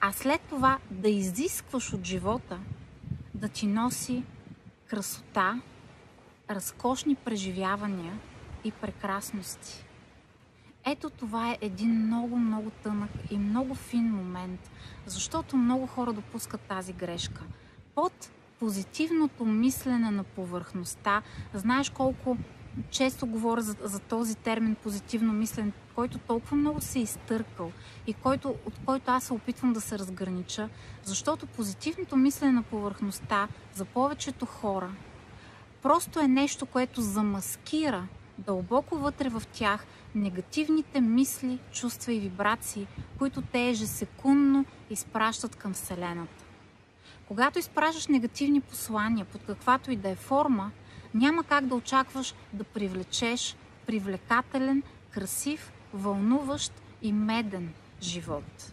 а 0.00 0.12
след 0.12 0.40
това 0.40 0.78
да 0.90 1.08
изискваш 1.08 1.92
от 1.92 2.04
живота 2.04 2.58
да 3.34 3.48
ти 3.48 3.66
носи 3.66 4.24
красота, 4.86 5.60
разкошни 6.50 7.14
преживявания 7.14 8.18
и 8.64 8.72
прекрасности. 8.72 9.84
Ето 10.84 11.10
това 11.10 11.50
е 11.50 11.58
един 11.60 12.06
много, 12.06 12.36
много 12.36 12.70
тънък 12.70 13.10
и 13.30 13.38
много 13.38 13.74
фин 13.74 14.04
момент, 14.04 14.70
защото 15.06 15.56
много 15.56 15.86
хора 15.86 16.12
допускат 16.12 16.60
тази 16.60 16.92
грешка. 16.92 17.42
Под 17.94 18.30
позитивното 18.60 19.44
мислене 19.44 20.10
на 20.10 20.24
повърхността, 20.24 21.22
знаеш 21.54 21.90
колко 21.90 22.36
често 22.90 23.26
говоря 23.26 23.60
за, 23.60 23.76
за 23.82 23.98
този 23.98 24.34
термин 24.34 24.74
позитивно 24.74 25.32
мислене, 25.32 25.72
който 25.94 26.18
толкова 26.18 26.56
много 26.56 26.80
се 26.80 26.98
е 26.98 27.02
изтъркал 27.02 27.72
и 28.06 28.14
който, 28.14 28.48
от 28.66 28.74
който 28.86 29.10
аз 29.10 29.24
се 29.24 29.32
опитвам 29.32 29.72
да 29.72 29.80
се 29.80 29.98
разгранича, 29.98 30.68
защото 31.04 31.46
позитивното 31.46 32.16
мислене 32.16 32.52
на 32.52 32.62
повърхността 32.62 33.48
за 33.74 33.84
повечето 33.84 34.46
хора 34.46 34.90
просто 35.82 36.20
е 36.20 36.28
нещо, 36.28 36.66
което 36.66 37.00
замаскира 37.00 38.08
дълбоко 38.38 38.96
вътре 38.96 39.28
в 39.28 39.42
тях 39.52 39.86
негативните 40.14 41.00
мисли, 41.00 41.58
чувства 41.72 42.12
и 42.12 42.20
вибрации, 42.20 42.86
които 43.18 43.42
те 43.42 43.68
ежесекундно 43.68 44.64
изпращат 44.90 45.56
към 45.56 45.72
Вселената. 45.72 46.41
Когато 47.32 47.58
изпращаш 47.58 48.06
негативни 48.06 48.60
послания 48.60 49.24
под 49.24 49.42
каквато 49.46 49.90
и 49.90 49.96
да 49.96 50.08
е 50.08 50.14
форма, 50.14 50.70
няма 51.14 51.44
как 51.44 51.66
да 51.66 51.74
очакваш 51.74 52.34
да 52.52 52.64
привлечеш 52.64 53.56
привлекателен, 53.86 54.82
красив, 55.10 55.72
вълнуващ 55.94 56.72
и 57.02 57.12
меден 57.12 57.72
живот. 58.02 58.72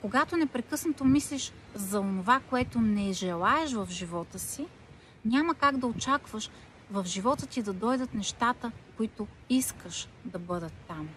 Когато 0.00 0.36
непрекъснато 0.36 1.04
мислиш 1.04 1.52
за 1.74 2.00
това, 2.00 2.40
което 2.50 2.80
не 2.80 3.12
желаеш 3.12 3.72
в 3.72 3.88
живота 3.90 4.38
си, 4.38 4.66
няма 5.24 5.54
как 5.54 5.76
да 5.76 5.86
очакваш 5.86 6.50
в 6.90 7.04
живота 7.04 7.46
ти 7.46 7.62
да 7.62 7.72
дойдат 7.72 8.14
нещата, 8.14 8.72
които 8.96 9.26
искаш 9.50 10.08
да 10.24 10.38
бъдат 10.38 10.74
там. 10.88 11.08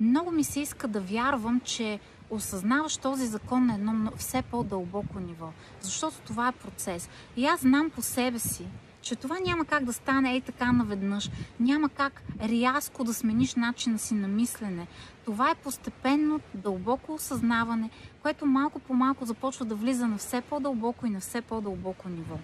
Много 0.00 0.30
ми 0.30 0.44
се 0.44 0.60
иска 0.60 0.88
да 0.88 1.00
вярвам, 1.00 1.60
че 1.60 2.00
осъзнаваш 2.34 2.96
този 2.96 3.26
закон 3.26 3.66
на 3.66 3.74
едно 3.74 4.10
все 4.16 4.42
по-дълбоко 4.42 5.20
ниво, 5.20 5.48
защото 5.80 6.16
това 6.26 6.48
е 6.48 6.52
процес. 6.52 7.08
И 7.36 7.46
аз 7.46 7.60
знам 7.60 7.90
по 7.90 8.02
себе 8.02 8.38
си, 8.38 8.66
че 9.02 9.16
това 9.16 9.38
няма 9.40 9.64
как 9.64 9.84
да 9.84 9.92
стане 9.92 10.32
ей 10.32 10.40
така 10.40 10.72
наведнъж. 10.72 11.30
Няма 11.60 11.88
как 11.88 12.22
рязко 12.42 13.04
да 13.04 13.14
смениш 13.14 13.54
начина 13.54 13.98
си 13.98 14.14
на 14.14 14.28
мислене. 14.28 14.86
Това 15.24 15.50
е 15.50 15.54
постепенно 15.54 16.40
дълбоко 16.54 17.14
осъзнаване, 17.14 17.90
което 18.22 18.46
малко 18.46 18.78
по 18.78 18.94
малко 18.94 19.24
започва 19.24 19.64
да 19.64 19.74
влиза 19.74 20.08
на 20.08 20.18
все 20.18 20.40
по-дълбоко 20.40 21.06
и 21.06 21.10
на 21.10 21.20
все 21.20 21.40
по-дълбоко 21.40 22.08
ниво. 22.08 22.38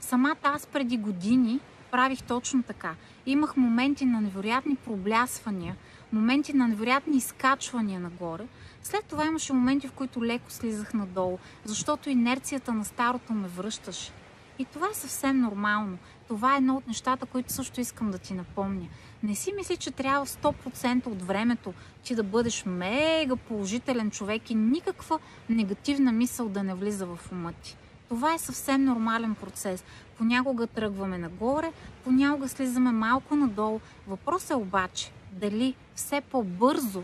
Самата 0.00 0.36
аз 0.42 0.66
преди 0.66 0.96
години 0.96 1.60
правих 1.90 2.22
точно 2.22 2.62
така. 2.62 2.94
Имах 3.26 3.56
моменти 3.56 4.04
на 4.04 4.20
невероятни 4.20 4.76
проблясвания, 4.76 5.76
моменти 6.12 6.52
на 6.52 6.68
невероятни 6.68 7.16
изкачвания 7.16 8.00
нагоре. 8.00 8.46
След 8.82 9.04
това 9.04 9.26
имаше 9.26 9.52
моменти, 9.52 9.88
в 9.88 9.92
които 9.92 10.24
леко 10.24 10.50
слизах 10.50 10.94
надолу, 10.94 11.38
защото 11.64 12.10
инерцията 12.10 12.74
на 12.74 12.84
старото 12.84 13.32
ме 13.32 13.48
връщаше. 13.48 14.12
И 14.58 14.64
това 14.64 14.86
е 14.90 14.94
съвсем 14.94 15.40
нормално. 15.40 15.98
Това 16.28 16.54
е 16.54 16.56
едно 16.56 16.76
от 16.76 16.86
нещата, 16.86 17.26
които 17.26 17.52
също 17.52 17.80
искам 17.80 18.10
да 18.10 18.18
ти 18.18 18.34
напомня. 18.34 18.86
Не 19.22 19.34
си 19.34 19.52
мисли, 19.56 19.76
че 19.76 19.90
трябва 19.90 20.26
100% 20.26 21.06
от 21.06 21.22
времето 21.22 21.74
ти 22.02 22.14
да 22.14 22.22
бъдеш 22.22 22.64
мега 22.66 23.36
положителен 23.36 24.10
човек 24.10 24.50
и 24.50 24.54
никаква 24.54 25.18
негативна 25.48 26.12
мисъл 26.12 26.48
да 26.48 26.62
не 26.62 26.74
влиза 26.74 27.06
в 27.06 27.18
ума 27.32 27.52
ти. 27.52 27.76
Това 28.08 28.34
е 28.34 28.38
съвсем 28.38 28.84
нормален 28.84 29.34
процес. 29.34 29.84
Понякога 30.18 30.66
тръгваме 30.66 31.18
нагоре, 31.18 31.72
понякога 32.04 32.48
слизаме 32.48 32.92
малко 32.92 33.36
надолу. 33.36 33.80
Въпросът 34.06 34.50
е 34.50 34.54
обаче 34.54 35.12
дали 35.32 35.74
все 35.94 36.20
по-бързо, 36.20 37.02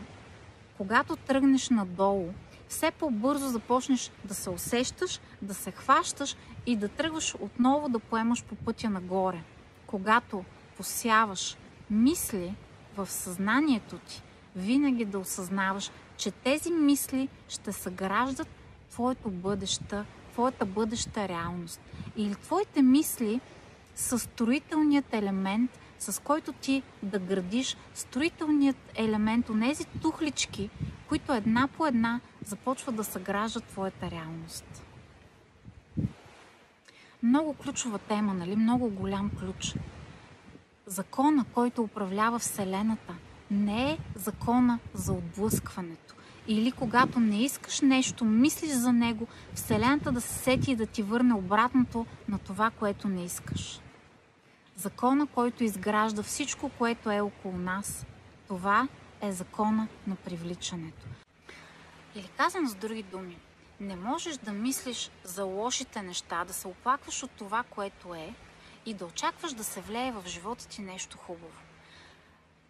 когато 0.77 1.17
тръгнеш 1.17 1.71
надолу, 1.71 2.33
все 2.69 2.91
по-бързо 2.91 3.49
започнеш 3.49 4.11
да 4.25 4.35
се 4.35 4.51
усещаш, 4.51 5.21
да 5.43 5.55
се 5.55 5.71
хващаш 5.71 6.37
и 6.67 6.77
да 6.77 6.89
тръгваш 6.89 7.35
отново 7.41 7.89
да 7.89 7.99
поемаш 7.99 8.45
по 8.45 8.55
пътя 8.55 8.91
нагоре. 8.91 9.41
Когато 9.87 10.45
посяваш 10.77 11.57
мисли 11.91 12.55
в 12.97 13.11
съзнанието 13.11 13.99
ти, 13.99 14.23
винаги 14.57 15.05
да 15.05 15.19
осъзнаваш, 15.19 15.91
че 16.17 16.31
тези 16.31 16.71
мисли 16.71 17.29
ще 17.49 17.73
съграждат 17.73 18.49
твоето 18.91 19.31
бъдеща, 19.31 20.05
твоята 20.33 20.67
бъдеща 20.67 21.29
реалност. 21.29 21.81
Или 22.17 22.35
твоите 22.35 22.83
мисли 22.83 23.41
са 23.95 24.19
строителният 24.19 25.15
елемент, 25.15 25.71
с 26.13 26.23
който 26.23 26.53
ти 26.53 26.83
да 27.03 27.19
градиш 27.19 27.77
строителният 27.95 28.77
елемент, 28.95 29.51
онези 29.51 29.85
тухлички, 29.85 30.71
които 31.09 31.33
една 31.33 31.69
по 31.77 31.87
една 31.87 32.21
започват 32.45 32.97
да 32.97 33.05
съграждат 33.05 33.65
твоята 33.65 34.11
реалност. 34.11 34.85
Много 37.23 37.55
ключова 37.55 37.99
тема, 37.99 38.35
нали? 38.35 38.57
Много 38.57 38.91
голям 38.91 39.31
ключ. 39.39 39.75
Закона, 40.87 41.45
който 41.55 41.83
управлява 41.83 42.39
Вселената, 42.39 43.15
не 43.51 43.91
е 43.91 43.99
закона 44.15 44.79
за 44.95 45.13
отблъскването. 45.13 46.15
Или 46.49 46.73
когато 46.73 47.21
не 47.21 47.43
искаш 47.43 47.81
нещо, 47.81 48.25
мислиш 48.25 48.71
за 48.71 48.93
него, 48.93 49.27
Вселената 49.55 50.13
да 50.13 50.21
се 50.21 50.35
сети 50.35 50.71
и 50.71 50.77
да 50.77 50.87
ти 50.87 51.03
върне 51.03 51.35
обратното 51.35 52.07
на 52.29 52.39
това, 52.39 52.71
което 52.71 53.09
не 53.09 53.25
искаш. 53.25 53.81
Закона, 54.77 55.27
който 55.27 55.65
изгражда 55.65 56.23
всичко, 56.23 56.69
което 56.79 57.11
е 57.11 57.21
около 57.21 57.57
нас, 57.57 58.07
това 58.49 58.89
е 59.21 59.33
закона 59.33 59.89
на 60.07 60.17
привличането. 60.17 61.07
Или 62.15 62.29
казвам 62.37 62.69
с 62.69 62.75
други 62.75 63.03
думи, 63.03 63.39
не 63.81 63.97
можеш 63.97 64.37
да 64.37 64.53
мислиш 64.53 65.11
за 65.25 65.45
лошите 65.45 66.03
неща, 66.03 66.45
да 66.45 66.53
се 66.53 66.69
оплакваш 66.69 67.23
от 67.23 67.31
това, 67.31 67.63
което 67.71 68.15
е 68.15 68.35
и 68.87 68.95
да 68.95 69.07
очакваш 69.07 69.53
да 69.53 69.65
се 69.65 69.81
влее 69.81 70.13
в 70.13 70.23
живота 70.27 70.69
ти 70.69 70.83
нещо 70.83 71.19
хубаво. 71.19 71.59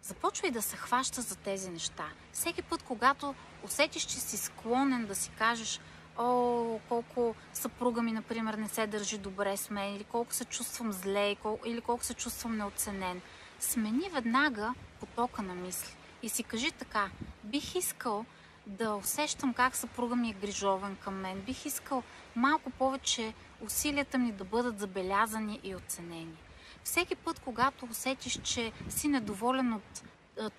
Започвай 0.01 0.51
да 0.51 0.61
се 0.61 0.77
хваща 0.77 1.21
за 1.21 1.35
тези 1.35 1.69
неща. 1.69 2.05
Всеки 2.31 2.61
път, 2.61 2.83
когато 2.83 3.35
усетиш, 3.63 4.03
че 4.03 4.19
си 4.19 4.37
склонен 4.37 5.05
да 5.05 5.15
си 5.15 5.29
кажеш, 5.37 5.79
о, 6.17 6.79
колко 6.89 7.35
съпруга 7.53 8.01
ми, 8.01 8.11
например, 8.11 8.53
не 8.53 8.69
се 8.69 8.87
държи 8.87 9.17
добре 9.17 9.57
с 9.57 9.69
мен, 9.69 9.95
или 9.95 10.03
колко 10.03 10.33
се 10.33 10.45
чувствам 10.45 10.91
зле, 10.91 11.35
или 11.65 11.81
колко 11.81 12.03
се 12.03 12.13
чувствам 12.13 12.57
неоценен, 12.57 13.21
смени 13.59 14.09
веднага 14.13 14.73
потока 14.99 15.41
на 15.41 15.55
мисли 15.55 15.95
и 16.25 16.29
си 16.29 16.43
кажи 16.43 16.71
така, 16.71 17.09
бих 17.43 17.75
искал 17.75 18.25
да 18.67 18.95
усещам 18.95 19.53
как 19.53 19.75
съпруга 19.75 20.15
ми 20.15 20.29
е 20.29 20.33
грижовен 20.33 20.95
към 20.95 21.21
мен. 21.21 21.41
Бих 21.41 21.65
искал 21.65 22.03
малко 22.35 22.69
повече 22.69 23.33
усилията 23.61 24.17
ми 24.17 24.31
да 24.31 24.43
бъдат 24.43 24.79
забелязани 24.79 25.59
и 25.63 25.75
оценени. 25.75 26.37
Всеки 26.83 27.15
път, 27.15 27.39
когато 27.39 27.85
усетиш, 27.85 28.39
че 28.43 28.71
си 28.89 29.07
недоволен 29.07 29.73
от 29.73 30.03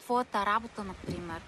твоята 0.01 0.47
работа, 0.47 0.85
например, 0.85 1.43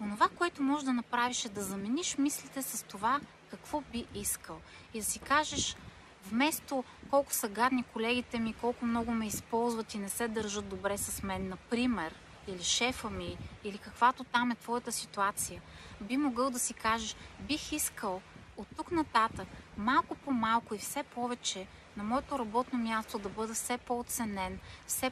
онова, 0.00 0.28
което 0.28 0.62
можеш 0.62 0.84
да 0.84 0.92
направиш 0.92 1.44
е 1.44 1.48
да 1.48 1.62
замениш 1.62 2.18
мислите 2.18 2.62
с 2.62 2.84
това, 2.84 3.20
какво 3.50 3.80
би 3.80 4.06
искал. 4.14 4.60
И 4.94 4.98
да 4.98 5.04
си 5.04 5.18
кажеш, 5.18 5.76
вместо 6.30 6.84
колко 7.10 7.32
са 7.32 7.48
гадни 7.48 7.82
колегите 7.82 8.38
ми, 8.38 8.52
колко 8.52 8.84
много 8.84 9.10
ме 9.10 9.26
използват 9.26 9.94
и 9.94 9.98
не 9.98 10.08
се 10.08 10.28
държат 10.28 10.68
добре 10.68 10.98
с 10.98 11.22
мен, 11.22 11.48
например, 11.48 12.14
или 12.48 12.62
шефа 12.62 13.10
ми, 13.10 13.36
или 13.64 13.78
каквато 13.78 14.24
там 14.24 14.50
е 14.50 14.54
твоята 14.54 14.92
ситуация, 14.92 15.62
би 16.00 16.16
могъл 16.16 16.50
да 16.50 16.58
си 16.58 16.74
кажеш, 16.74 17.16
бих 17.40 17.72
искал 17.72 18.20
от 18.56 18.66
тук 18.76 18.90
нататък, 18.90 19.48
малко 19.76 20.14
по 20.14 20.30
малко 20.30 20.74
и 20.74 20.78
все 20.78 21.02
повече 21.02 21.66
на 21.96 22.04
моето 22.04 22.38
работно 22.38 22.78
място 22.78 23.18
да 23.18 23.28
бъда 23.28 23.54
все 23.54 23.78
по-оценен, 23.78 24.58
все 24.86 25.10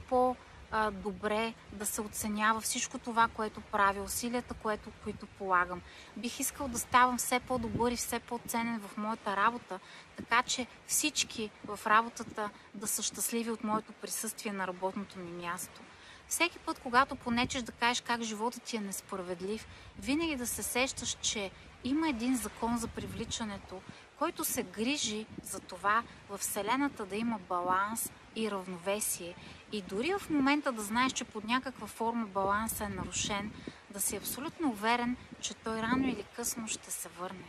по- 0.74 0.90
добре 0.90 1.54
да 1.72 1.86
се 1.86 2.00
оценява 2.00 2.60
всичко 2.60 2.98
това, 2.98 3.28
което 3.28 3.60
правя, 3.60 4.02
усилията, 4.02 4.54
което, 4.54 4.90
които 5.04 5.26
полагам. 5.26 5.80
Бих 6.16 6.40
искал 6.40 6.68
да 6.68 6.78
ставам 6.78 7.18
все 7.18 7.40
по-добър 7.40 7.90
и 7.90 7.96
все 7.96 8.20
по-ценен 8.20 8.80
в 8.80 8.96
моята 8.96 9.36
работа, 9.36 9.80
така 10.16 10.42
че 10.42 10.66
всички 10.86 11.50
в 11.64 11.80
работата 11.86 12.50
да 12.74 12.86
са 12.86 13.02
щастливи 13.02 13.50
от 13.50 13.64
моето 13.64 13.92
присъствие 13.92 14.52
на 14.52 14.66
работното 14.66 15.18
ми 15.18 15.46
място. 15.46 15.80
Всеки 16.28 16.58
път, 16.58 16.78
когато 16.78 17.16
понечеш 17.16 17.62
да 17.62 17.72
кажеш 17.72 18.00
как 18.00 18.22
живота 18.22 18.60
ти 18.60 18.76
е 18.76 18.80
несправедлив, 18.80 19.66
винаги 19.98 20.36
да 20.36 20.46
се 20.46 20.62
сещаш, 20.62 21.16
че 21.20 21.50
има 21.84 22.08
един 22.08 22.36
закон 22.36 22.78
за 22.78 22.88
привличането, 22.88 23.80
който 24.18 24.44
се 24.44 24.62
грижи 24.62 25.26
за 25.42 25.60
това 25.60 26.02
в 26.30 26.38
Вселената 26.38 27.06
да 27.06 27.16
има 27.16 27.38
баланс 27.38 28.10
и 28.36 28.50
равновесие. 28.50 29.34
И 29.74 29.82
дори 29.82 30.14
в 30.18 30.30
момента 30.30 30.72
да 30.72 30.82
знаеш, 30.82 31.12
че 31.12 31.24
под 31.24 31.44
някаква 31.44 31.86
форма 31.86 32.26
балансът 32.26 32.80
е 32.80 32.94
нарушен, 32.94 33.50
да 33.90 34.00
си 34.00 34.16
абсолютно 34.16 34.68
уверен, 34.68 35.16
че 35.40 35.54
той 35.54 35.82
рано 35.82 36.08
или 36.08 36.24
късно 36.36 36.68
ще 36.68 36.90
се 36.90 37.08
върне. 37.08 37.48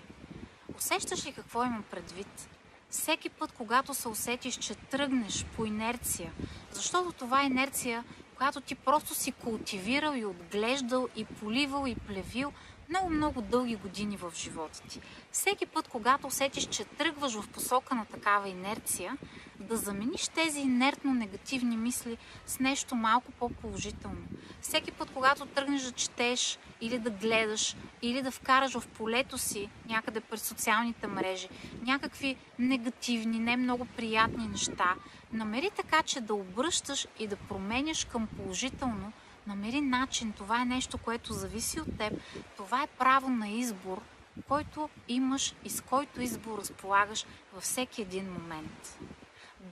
Усещаш 0.78 1.26
ли 1.26 1.34
какво 1.34 1.64
имам 1.64 1.84
предвид? 1.92 2.50
Всеки 2.90 3.30
път, 3.30 3.52
когато 3.52 3.94
се 3.94 4.08
усетиш, 4.08 4.56
че 4.56 4.76
тръгнеш 4.76 5.46
по 5.56 5.66
инерция, 5.66 6.32
защото 6.72 7.12
това 7.12 7.42
е 7.42 7.46
инерция, 7.46 8.04
която 8.36 8.62
ти 8.62 8.76
просто 8.76 9.16
си 9.16 9.32
култивирал 9.32 10.14
и 10.16 10.26
отглеждал 10.26 11.08
и 11.16 11.26
поливал 11.26 11.88
и 11.88 11.96
плевил 11.96 12.52
много-много 12.90 13.42
дълги 13.42 13.76
години 13.76 14.18
в 14.18 14.34
живота 14.36 14.82
ти. 14.90 15.02
Всеки 15.32 15.66
път, 15.66 15.88
когато 15.88 16.28
усетиш, 16.28 16.66
че 16.66 16.86
тръгваш 16.86 17.34
в 17.34 17.48
посока 17.48 17.96
на 17.96 18.06
такава 18.06 18.50
инерция, 18.50 19.18
да 19.60 19.78
замениш 19.78 20.28
тези 20.28 20.60
инертно 20.60 21.14
негативни 21.14 21.78
мисли 21.78 22.18
с 22.46 22.60
нещо 22.60 22.96
малко 22.96 23.32
по-положително. 23.32 24.22
Всеки 24.62 24.92
път, 24.92 25.10
когато 25.14 25.46
тръгнеш 25.46 25.82
да 25.82 25.92
четеш 25.92 26.60
или 26.82 27.00
да 27.00 27.10
гледаш, 27.10 27.76
или 28.02 28.22
да 28.22 28.32
вкараш 28.32 28.74
в 28.74 28.88
полето 28.88 29.38
си 29.38 29.70
някъде 29.90 30.20
през 30.20 30.42
социалните 30.42 31.08
мрежи 31.08 31.50
някакви 31.82 32.38
негативни, 32.60 33.40
не 33.40 33.58
много 33.58 33.86
приятни 33.86 34.48
неща, 34.48 34.96
намери 35.34 35.70
така, 35.76 36.04
че 36.04 36.22
да 36.22 36.34
обръщаш 36.34 37.08
и 37.20 37.28
да 37.28 37.36
променяш 37.36 38.06
към 38.06 38.28
положително– 38.28 39.12
Намери 39.48 39.82
начин. 39.82 40.34
Това 40.34 40.62
е 40.62 40.66
нещо, 40.66 40.98
което 40.98 41.34
зависи 41.34 41.80
от 41.80 41.98
теб. 41.98 42.14
Това 42.58 42.84
е 42.84 42.88
право 42.88 43.30
на 43.30 43.50
избор, 43.50 44.02
който 44.48 44.90
имаш 45.08 45.56
и 45.64 45.70
с 45.70 45.82
който 45.82 46.22
избор 46.22 46.58
разполагаш 46.58 47.26
във 47.54 47.64
всеки 47.64 48.02
един 48.02 48.34
момент. 48.34 49.00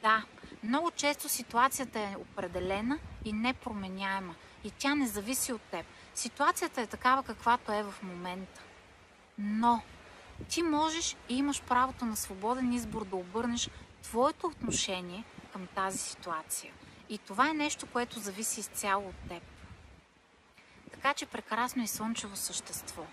Да, 0.02 0.24
много 0.64 0.92
често 0.92 1.30
ситуацията 1.30 2.00
е 2.00 2.16
определена 2.20 3.00
и 3.26 3.34
непроменяема 3.34 4.36
и 4.64 4.72
тя 4.72 4.96
не 4.96 5.08
зависи 5.08 5.54
от 5.54 5.62
теб. 5.62 5.86
Ситуацията 6.16 6.82
е 6.82 6.88
такава 6.88 7.24
каквато 7.24 7.72
е 7.72 7.84
в 7.84 7.94
момента. 8.04 8.62
Но 9.38 9.82
ти 10.50 10.64
можеш 10.64 11.16
и 11.30 11.38
имаш 11.38 11.62
правото 11.62 12.06
на 12.06 12.16
свободен 12.16 12.74
избор 12.74 13.06
да 13.06 13.16
обърнеш 13.16 13.70
твоето 14.04 14.48
отношение 14.48 15.24
към 15.54 15.68
тази 15.68 15.98
ситуация. 15.98 16.74
И 17.10 17.18
това 17.18 17.50
е 17.50 17.54
нещо, 17.54 17.88
което 17.94 18.20
зависи 18.20 18.60
изцяло 18.60 19.10
от 19.10 19.30
теб. 19.30 19.44
Така 21.04 21.14
че 21.14 21.26
прекрасно 21.26 21.84
и 21.84 21.88
слънчево 21.88 22.36
същество. 22.36 23.04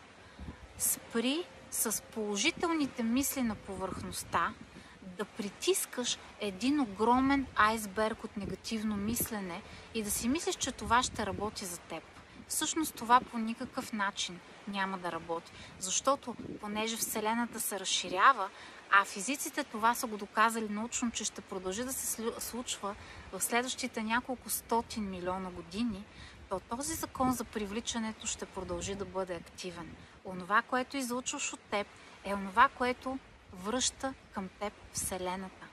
Спри 0.78 1.44
с 1.70 2.02
положителните 2.02 3.02
мисли 3.02 3.42
на 3.42 3.54
повърхността 3.54 4.54
да 5.02 5.24
притискаш 5.24 6.18
един 6.40 6.80
огромен 6.80 7.46
айсберг 7.56 8.24
от 8.24 8.36
негативно 8.36 8.96
мислене 8.96 9.62
и 9.94 10.02
да 10.02 10.10
си 10.10 10.28
мислиш, 10.28 10.54
че 10.54 10.72
това 10.72 11.02
ще 11.02 11.26
работи 11.26 11.64
за 11.64 11.78
теб. 11.78 12.02
Всъщност 12.48 12.94
това 12.94 13.20
по 13.20 13.38
никакъв 13.38 13.92
начин 13.92 14.40
няма 14.68 14.98
да 14.98 15.12
работи, 15.12 15.52
защото 15.78 16.34
понеже 16.60 16.96
Вселената 16.96 17.60
се 17.60 17.80
разширява, 17.80 18.48
а 18.90 19.04
физиците 19.04 19.64
това 19.64 19.94
са 19.94 20.06
го 20.06 20.16
доказали 20.16 20.68
научно, 20.68 21.10
че 21.10 21.24
ще 21.24 21.40
продължи 21.40 21.84
да 21.84 21.92
се 21.92 22.22
случва 22.38 22.94
в 23.32 23.40
следващите 23.40 24.02
няколко 24.02 24.50
стотин 24.50 25.10
милиона 25.10 25.50
години, 25.50 26.04
то 26.50 26.60
този 26.60 26.94
закон 26.94 27.32
за 27.32 27.44
привличането 27.44 28.26
ще 28.26 28.46
продължи 28.46 28.94
да 28.94 29.04
бъде 29.04 29.34
активен. 29.34 29.96
Онова, 30.24 30.62
което 30.62 30.96
излучваш 30.96 31.52
от 31.52 31.60
теб, 31.60 31.86
е 32.24 32.34
онова, 32.34 32.68
което 32.78 33.18
връща 33.52 34.14
към 34.34 34.48
теб 34.60 34.72
Вселената. 34.92 35.66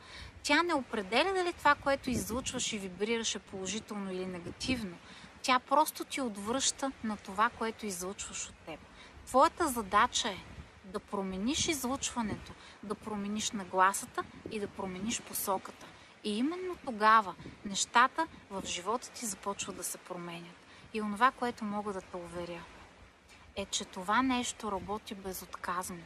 Тя 0.44 0.64
не 0.64 0.74
определя 0.74 1.34
дали 1.34 1.54
това, 1.54 1.76
което 1.76 2.10
излучваш 2.10 2.74
и 2.74 2.78
вибрираш 2.78 3.36
е 3.36 3.40
положително 3.40 4.12
или 4.12 4.26
негативно. 4.26 4.98
Тя 5.42 5.60
просто 5.60 6.06
ти 6.06 6.22
отвръща 6.22 6.92
на 7.04 7.18
това, 7.18 7.50
което 7.50 7.86
излучваш 7.86 8.50
от 8.50 8.56
теб. 8.66 8.80
Твоята 9.26 9.68
задача 9.68 10.30
е 10.30 10.44
да 10.86 11.00
промениш 11.00 11.68
излучването, 11.68 12.52
да 12.84 12.96
промениш 12.96 13.52
нагласата 13.52 14.24
и 14.52 14.60
да 14.60 14.68
промениш 14.68 15.22
посоката. 15.22 15.86
И 16.24 16.38
именно 16.38 16.76
тогава 16.86 17.36
нещата 17.66 18.28
в 18.50 18.64
живота 18.66 19.12
ти 19.12 19.26
започват 19.26 19.78
да 19.78 19.84
се 19.84 19.98
променят. 19.98 20.67
И 20.94 21.02
онова, 21.02 21.32
което 21.32 21.66
мога 21.66 21.94
да 21.94 22.02
те 22.02 22.18
уверя, 22.18 22.64
е, 23.56 23.66
че 23.66 23.86
това 23.86 24.22
нещо 24.22 24.72
работи 24.72 25.16
безотказно. 25.16 26.04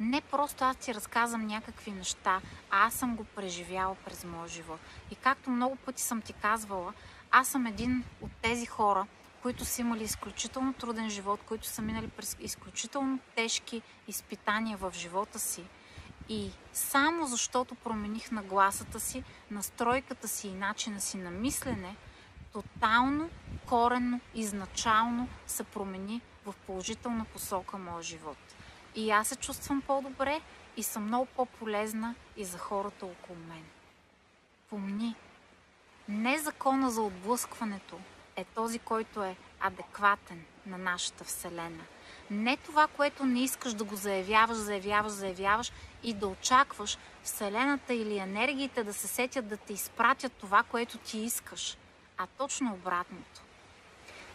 Не 0.00 0.20
просто 0.20 0.64
аз 0.64 0.76
ти 0.76 0.94
разказвам 0.94 1.46
някакви 1.46 1.90
неща, 1.90 2.40
а 2.70 2.86
аз 2.86 2.94
съм 2.94 3.16
го 3.16 3.24
преживяла 3.24 3.94
през 3.94 4.24
моя 4.24 4.48
живот. 4.48 4.80
И 5.10 5.14
както 5.14 5.50
много 5.50 5.76
пъти 5.76 6.02
съм 6.02 6.22
ти 6.22 6.32
казвала, 6.32 6.92
аз 7.30 7.48
съм 7.48 7.66
един 7.66 8.04
от 8.20 8.30
тези 8.42 8.66
хора, 8.66 9.06
които 9.42 9.64
са 9.64 9.80
имали 9.80 10.04
изключително 10.04 10.72
труден 10.72 11.10
живот, 11.10 11.40
които 11.46 11.66
са 11.66 11.82
минали 11.82 12.08
през 12.08 12.36
изключително 12.40 13.18
тежки 13.34 13.82
изпитания 14.08 14.76
в 14.76 14.92
живота 14.94 15.38
си. 15.38 15.64
И 16.28 16.50
само 16.72 17.26
защото 17.26 17.74
промених 17.74 18.30
нагласата 18.30 19.00
си, 19.00 19.24
настройката 19.50 20.28
си 20.28 20.48
и 20.48 20.54
начина 20.54 21.00
си 21.00 21.16
на 21.16 21.30
мислене, 21.30 21.96
тотално, 22.56 23.30
коренно, 23.66 24.20
изначално 24.34 25.28
се 25.46 25.64
промени 25.64 26.20
в 26.46 26.54
положителна 26.66 27.24
посока 27.24 27.78
моя 27.78 28.02
живот. 28.02 28.36
И 28.94 29.10
аз 29.10 29.28
се 29.28 29.36
чувствам 29.36 29.82
по-добре 29.86 30.40
и 30.76 30.82
съм 30.82 31.04
много 31.04 31.26
по-полезна 31.26 32.14
и 32.36 32.44
за 32.44 32.58
хората 32.58 33.06
около 33.06 33.38
мен. 33.48 33.64
Помни, 34.70 35.14
не 36.08 36.38
закона 36.38 36.90
за 36.90 37.02
отблъскването 37.02 37.98
е 38.36 38.44
този, 38.44 38.78
който 38.78 39.22
е 39.22 39.36
адекватен 39.60 40.44
на 40.66 40.78
нашата 40.78 41.24
Вселена. 41.24 41.84
Не 42.30 42.56
това, 42.56 42.86
което 42.86 43.26
не 43.26 43.42
искаш 43.42 43.74
да 43.74 43.84
го 43.84 43.96
заявяваш, 43.96 44.56
заявяваш, 44.56 45.12
заявяваш 45.12 45.72
и 46.02 46.14
да 46.14 46.26
очакваш 46.26 46.98
Вселената 47.22 47.94
или 47.94 48.18
енергиите 48.18 48.84
да 48.84 48.92
се 48.92 49.06
сетят 49.06 49.48
да 49.48 49.56
те 49.56 49.72
изпратят 49.72 50.32
това, 50.32 50.62
което 50.62 50.98
ти 50.98 51.18
искаш– 51.18 51.78
а 52.18 52.26
точно 52.26 52.72
обратното. 52.72 53.42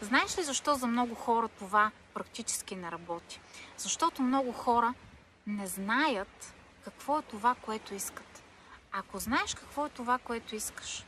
Знаеш 0.01 0.37
ли 0.37 0.43
защо 0.43 0.75
за 0.75 0.87
много 0.87 1.15
хора 1.15 1.47
това 1.47 1.91
практически 2.13 2.75
не 2.75 2.91
работи? 2.91 3.39
Защото 3.77 4.21
много 4.21 4.51
хора 4.51 4.93
не 5.47 5.67
знаят 5.67 6.53
какво 6.83 7.19
е 7.19 7.21
това, 7.21 7.55
което 7.55 7.93
искат. 7.93 8.43
Ако 8.91 9.19
знаеш 9.19 9.55
какво 9.55 9.85
е 9.85 9.89
това, 9.89 10.17
което 10.17 10.55
искаш, 10.55 11.05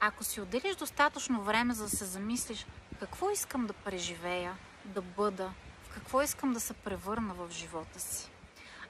ако 0.00 0.24
си 0.24 0.40
отделиш 0.40 0.76
достатъчно 0.76 1.42
време 1.42 1.74
за 1.74 1.84
да 1.84 1.90
се 1.90 2.04
замислиш 2.04 2.66
какво 3.00 3.30
искам 3.30 3.66
да 3.66 3.72
преживея, 3.72 4.56
да 4.84 5.02
бъда, 5.02 5.52
в 5.82 5.94
какво 5.94 6.22
искам 6.22 6.52
да 6.52 6.60
се 6.60 6.74
превърна 6.74 7.34
в 7.34 7.50
живота 7.50 8.00
си, 8.00 8.30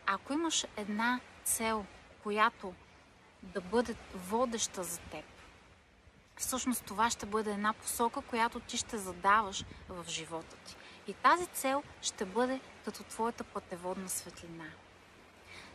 ако 0.06 0.32
имаш 0.32 0.66
една 0.76 1.20
цел, 1.44 1.84
която 2.22 2.74
да 3.42 3.60
бъде 3.60 3.94
водеща 4.14 4.84
за 4.84 4.98
теб, 4.98 5.24
всъщност 6.36 6.84
това 6.84 7.10
ще 7.10 7.26
бъде 7.26 7.52
една 7.52 7.72
посока, 7.72 8.20
която 8.20 8.60
ти 8.60 8.76
ще 8.76 8.98
задаваш 8.98 9.64
в 9.88 10.04
живота 10.08 10.56
ти. 10.56 10.76
И 11.06 11.14
тази 11.14 11.46
цел 11.46 11.82
ще 12.02 12.24
бъде 12.24 12.60
като 12.84 13.02
твоята 13.02 13.44
пътеводна 13.44 14.08
светлина. 14.08 14.64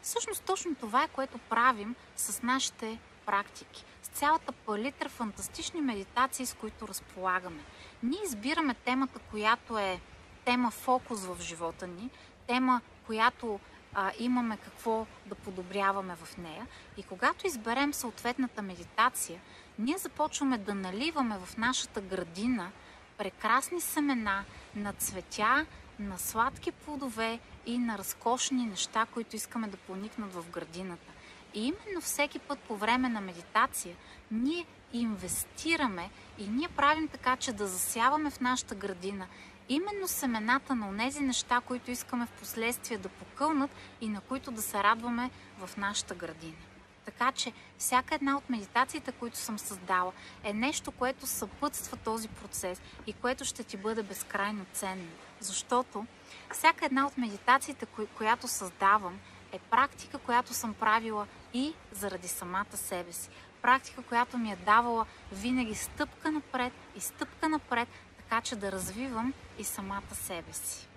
Всъщност 0.01 0.43
точно 0.43 0.75
това 0.75 1.03
е, 1.03 1.07
което 1.07 1.37
правим 1.37 1.95
с 2.15 2.41
нашите 2.41 2.99
практики, 3.25 3.85
с 4.03 4.07
цялата 4.07 4.51
палитра 4.51 5.09
фантастични 5.09 5.81
медитации, 5.81 6.45
с 6.45 6.53
които 6.53 6.87
разполагаме. 6.87 7.63
Ние 8.03 8.19
избираме 8.25 8.73
темата, 8.73 9.19
която 9.19 9.77
е 9.77 9.99
тема 10.45 10.71
фокус 10.71 11.25
в 11.25 11.37
живота 11.41 11.87
ни, 11.87 12.09
тема, 12.47 12.81
която 13.05 13.59
а, 13.93 14.11
имаме 14.19 14.57
какво 14.57 15.05
да 15.25 15.35
подобряваме 15.35 16.15
в 16.15 16.37
нея. 16.37 16.67
И 16.97 17.03
когато 17.03 17.47
изберем 17.47 17.93
съответната 17.93 18.61
медитация, 18.61 19.41
ние 19.79 19.97
започваме 19.97 20.57
да 20.57 20.75
наливаме 20.75 21.37
в 21.45 21.57
нашата 21.57 22.01
градина 22.01 22.71
прекрасни 23.17 23.81
семена 23.81 24.43
на 24.75 24.93
цветя, 24.93 25.65
на 25.99 26.17
сладки 26.17 26.71
плодове 26.71 27.39
и 27.65 27.77
на 27.77 27.97
разкошни 27.97 28.65
неща, 28.65 29.05
които 29.13 29.35
искаме 29.35 29.67
да 29.67 29.77
поникнат 29.77 30.33
в 30.33 30.49
градината. 30.49 31.11
И 31.53 31.59
именно 31.59 32.01
всеки 32.01 32.39
път 32.39 32.59
по 32.59 32.75
време 32.75 33.09
на 33.09 33.21
медитация 33.21 33.95
ние 34.31 34.65
инвестираме 34.93 36.09
и 36.37 36.47
ние 36.47 36.67
правим 36.67 37.07
така, 37.07 37.35
че 37.35 37.53
да 37.53 37.67
засяваме 37.67 38.29
в 38.29 38.39
нашата 38.39 38.75
градина 38.75 39.27
именно 39.69 40.07
семената 40.07 40.75
на 40.75 40.97
тези 40.97 41.19
неща, 41.19 41.61
които 41.65 41.91
искаме 41.91 42.25
в 42.25 42.39
последствие 42.39 42.97
да 42.97 43.09
покълнат 43.09 43.71
и 44.01 44.09
на 44.09 44.21
които 44.21 44.51
да 44.51 44.61
се 44.61 44.83
радваме 44.83 45.29
в 45.57 45.77
нашата 45.77 46.15
градина. 46.15 46.70
Така 47.05 47.31
че 47.31 47.53
всяка 47.77 48.15
една 48.15 48.37
от 48.37 48.49
медитациите, 48.49 49.11
които 49.11 49.37
съм 49.37 49.59
създала, 49.59 50.11
е 50.43 50.53
нещо, 50.53 50.91
което 50.91 51.27
съпътства 51.27 51.97
този 51.97 52.27
процес 52.27 52.81
и 53.07 53.13
което 53.13 53.45
ще 53.45 53.63
ти 53.63 53.77
бъде 53.77 54.03
безкрайно 54.03 54.65
ценно. 54.73 55.07
Защото 55.39 56.05
всяка 56.53 56.85
една 56.85 57.07
от 57.07 57.17
медитациите, 57.17 57.85
която 58.17 58.47
създавам, 58.47 59.19
е 59.51 59.59
практика, 59.59 60.17
която 60.17 60.53
съм 60.53 60.73
правила 60.73 61.27
и 61.53 61.73
заради 61.91 62.27
самата 62.27 62.77
себе 62.77 63.13
си. 63.13 63.29
Практика, 63.61 64.01
която 64.01 64.37
ми 64.37 64.51
е 64.51 64.55
давала 64.55 65.05
винаги 65.31 65.75
стъпка 65.75 66.31
напред 66.31 66.73
и 66.95 66.99
стъпка 67.01 67.49
напред, 67.49 67.87
така 68.17 68.41
че 68.41 68.55
да 68.55 68.71
развивам 68.71 69.33
и 69.59 69.63
самата 69.63 70.15
себе 70.15 70.53
си. 70.53 70.87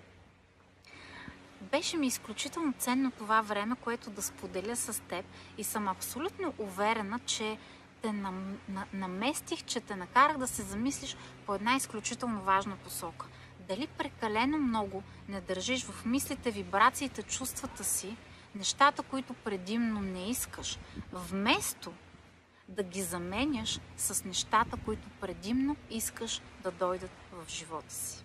Беше 1.71 1.97
ми 1.97 2.07
изключително 2.07 2.73
ценно 2.79 3.11
това 3.11 3.41
време, 3.41 3.75
което 3.81 4.09
да 4.09 4.21
споделя 4.21 4.75
с 4.75 5.01
теб 5.01 5.25
и 5.57 5.63
съм 5.63 5.87
абсолютно 5.87 6.53
уверена, 6.57 7.19
че 7.25 7.57
те 8.01 8.13
наместих, 8.93 9.63
че 9.63 9.79
те 9.79 9.95
накарах 9.95 10.37
да 10.37 10.47
се 10.47 10.61
замислиш 10.61 11.17
по 11.45 11.55
една 11.55 11.75
изключително 11.75 12.41
важна 12.41 12.75
посока. 12.75 13.27
дали 13.67 13.87
прекалено 13.87 14.57
много 14.57 15.03
не 15.29 15.41
държиш 15.41 15.85
в 15.85 16.05
мислите, 16.05 16.51
вибрациите, 16.51 17.23
чувствата 17.23 17.83
си, 17.83 18.17
нещата, 18.55 19.03
които 19.03 19.33
предимно 19.33 20.01
не 20.01 20.29
искаш, 20.29 20.79
вместо 21.13 21.93
да 22.67 22.83
ги 22.83 23.01
заменяш 23.01 23.79
с 23.97 24.25
нещата, 24.25 24.77
които 24.85 25.09
предимно 25.21 25.75
искаш 25.89 26.41
да 26.63 26.71
дойдат 26.71 27.11
в 27.31 27.49
живота 27.49 27.93
си. 27.93 28.24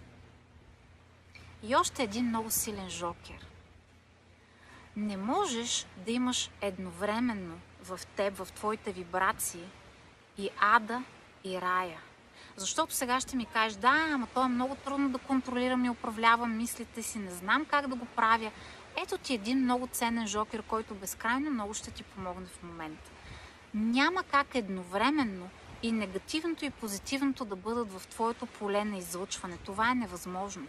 И 1.62 1.76
още 1.76 2.02
един 2.02 2.28
много 2.28 2.50
силен 2.50 2.90
жокер. 2.90 3.46
Не 4.96 5.16
можеш 5.16 5.86
да 5.96 6.12
имаш 6.12 6.50
едновременно 6.60 7.58
в 7.82 8.00
теб, 8.16 8.36
в 8.36 8.52
твоите 8.52 8.92
вибрации 8.92 9.64
и 10.38 10.50
ада 10.60 11.02
и 11.44 11.60
рая. 11.60 11.98
Защото 12.56 12.94
сега 12.94 13.20
ще 13.20 13.36
ми 13.36 13.46
кажеш, 13.46 13.78
да, 13.78 14.08
ама 14.12 14.26
то 14.34 14.44
е 14.44 14.48
много 14.48 14.74
трудно 14.74 15.08
да 15.08 15.18
контролирам 15.18 15.84
и 15.84 15.90
управлявам 15.90 16.56
мислите 16.56 17.02
си, 17.02 17.18
не 17.18 17.30
знам 17.30 17.64
как 17.64 17.88
да 17.88 17.94
го 17.94 18.04
правя. 18.04 18.50
Ето 19.02 19.18
ти 19.18 19.34
един 19.34 19.58
много 19.58 19.86
ценен 19.86 20.26
жокер, 20.26 20.62
който 20.62 20.94
безкрайно 20.94 21.50
много 21.50 21.74
ще 21.74 21.90
ти 21.90 22.02
помогне 22.02 22.46
в 22.46 22.62
момента. 22.62 23.10
Няма 23.74 24.22
как 24.22 24.54
едновременно 24.54 25.50
и 25.82 25.92
негативното 25.92 26.64
и 26.64 26.70
позитивното 26.70 27.44
да 27.44 27.56
бъдат 27.56 27.92
в 27.92 28.06
твоето 28.06 28.46
поле 28.46 28.84
на 28.84 28.98
излъчване. 28.98 29.56
Това 29.56 29.90
е 29.90 29.94
невъзможно. 29.94 30.66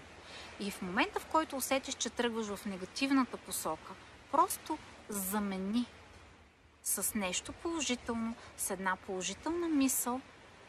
И 0.60 0.72
в 0.72 0.82
момента, 0.82 1.20
в 1.20 1.26
който 1.26 1.56
усетиш, 1.56 1.96
че 1.96 2.10
тръгваш 2.10 2.48
в 2.48 2.66
негативната 2.66 3.38
посока, 3.38 3.92
просто 4.32 4.78
замени 5.10 5.86
с 6.84 7.16
нещо 7.16 7.54
положително, 7.54 8.36
с 8.58 8.72
една 8.72 8.96
положителна 8.96 9.68
мисъл, 9.68 10.22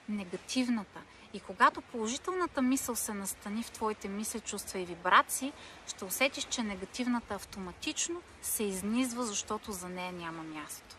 негативната. 0.09 1.01
И 1.35 1.41
когато 1.41 1.81
положителната 1.81 2.63
мисъл 2.63 2.97
се 2.97 3.15
настани 3.15 3.63
в 3.63 3.71
твоите 3.71 4.09
мисли, 4.09 4.41
чувства 4.41 4.79
и 4.79 4.85
вибрации, 4.85 5.53
ще 5.87 6.05
усетиш, 6.05 6.45
че 6.45 6.63
негативната 6.63 7.35
автоматично 7.35 8.23
се 8.43 8.65
изнизва, 8.65 9.25
защото 9.25 9.73
за 9.73 9.89
нея 9.89 10.13
няма 10.13 10.43
място. 10.43 10.97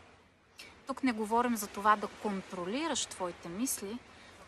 Тук 0.88 1.04
не 1.04 1.12
говорим 1.12 1.56
за 1.56 1.68
това 1.68 1.96
да 1.96 2.08
контролираш 2.08 3.06
твоите 3.06 3.50
мисли, 3.50 3.98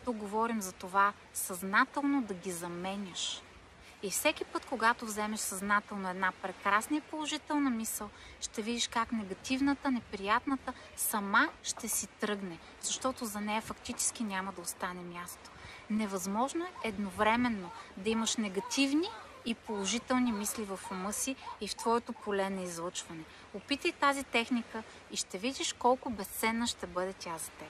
тук 0.04 0.16
говорим 0.16 0.62
за 0.62 0.72
това 0.72 1.12
съзнателно 1.34 2.22
да 2.22 2.34
ги 2.34 2.52
заменяш. 2.52 3.42
И 4.06 4.10
всеки 4.10 4.44
път, 4.44 4.66
когато 4.66 5.06
вземеш 5.06 5.40
съзнателно 5.40 6.08
една 6.08 6.32
прекрасна 6.42 6.96
и 6.96 7.00
положителна 7.00 7.70
мисъл, 7.70 8.10
ще 8.40 8.62
видиш 8.62 8.88
как 8.88 9.12
негативната, 9.12 9.90
неприятната 9.90 10.72
сама 10.96 11.48
ще 11.62 11.88
си 11.88 12.06
тръгне, 12.06 12.58
защото 12.80 13.24
за 13.24 13.40
нея 13.40 13.60
фактически 13.60 14.24
няма 14.24 14.52
да 14.52 14.60
остане 14.60 15.00
място. 15.02 15.50
Невъзможно 15.90 16.64
е 16.64 16.88
едновременно 16.88 17.70
да 17.96 18.10
имаш 18.10 18.36
негативни 18.36 19.08
и 19.44 19.54
положителни 19.54 20.32
мисли 20.32 20.64
в 20.64 20.80
ума 20.90 21.12
си 21.12 21.36
и 21.60 21.68
в 21.68 21.76
твоето 21.76 22.12
поле 22.12 22.50
на 22.50 22.62
излъчване. 22.62 23.24
Опитай 23.54 23.92
тази 23.92 24.24
техника 24.24 24.82
и 25.10 25.16
ще 25.16 25.38
видиш 25.38 25.72
колко 25.72 26.10
безценна 26.10 26.66
ще 26.66 26.86
бъде 26.86 27.12
тя 27.12 27.38
за 27.38 27.50
теб. 27.50 27.68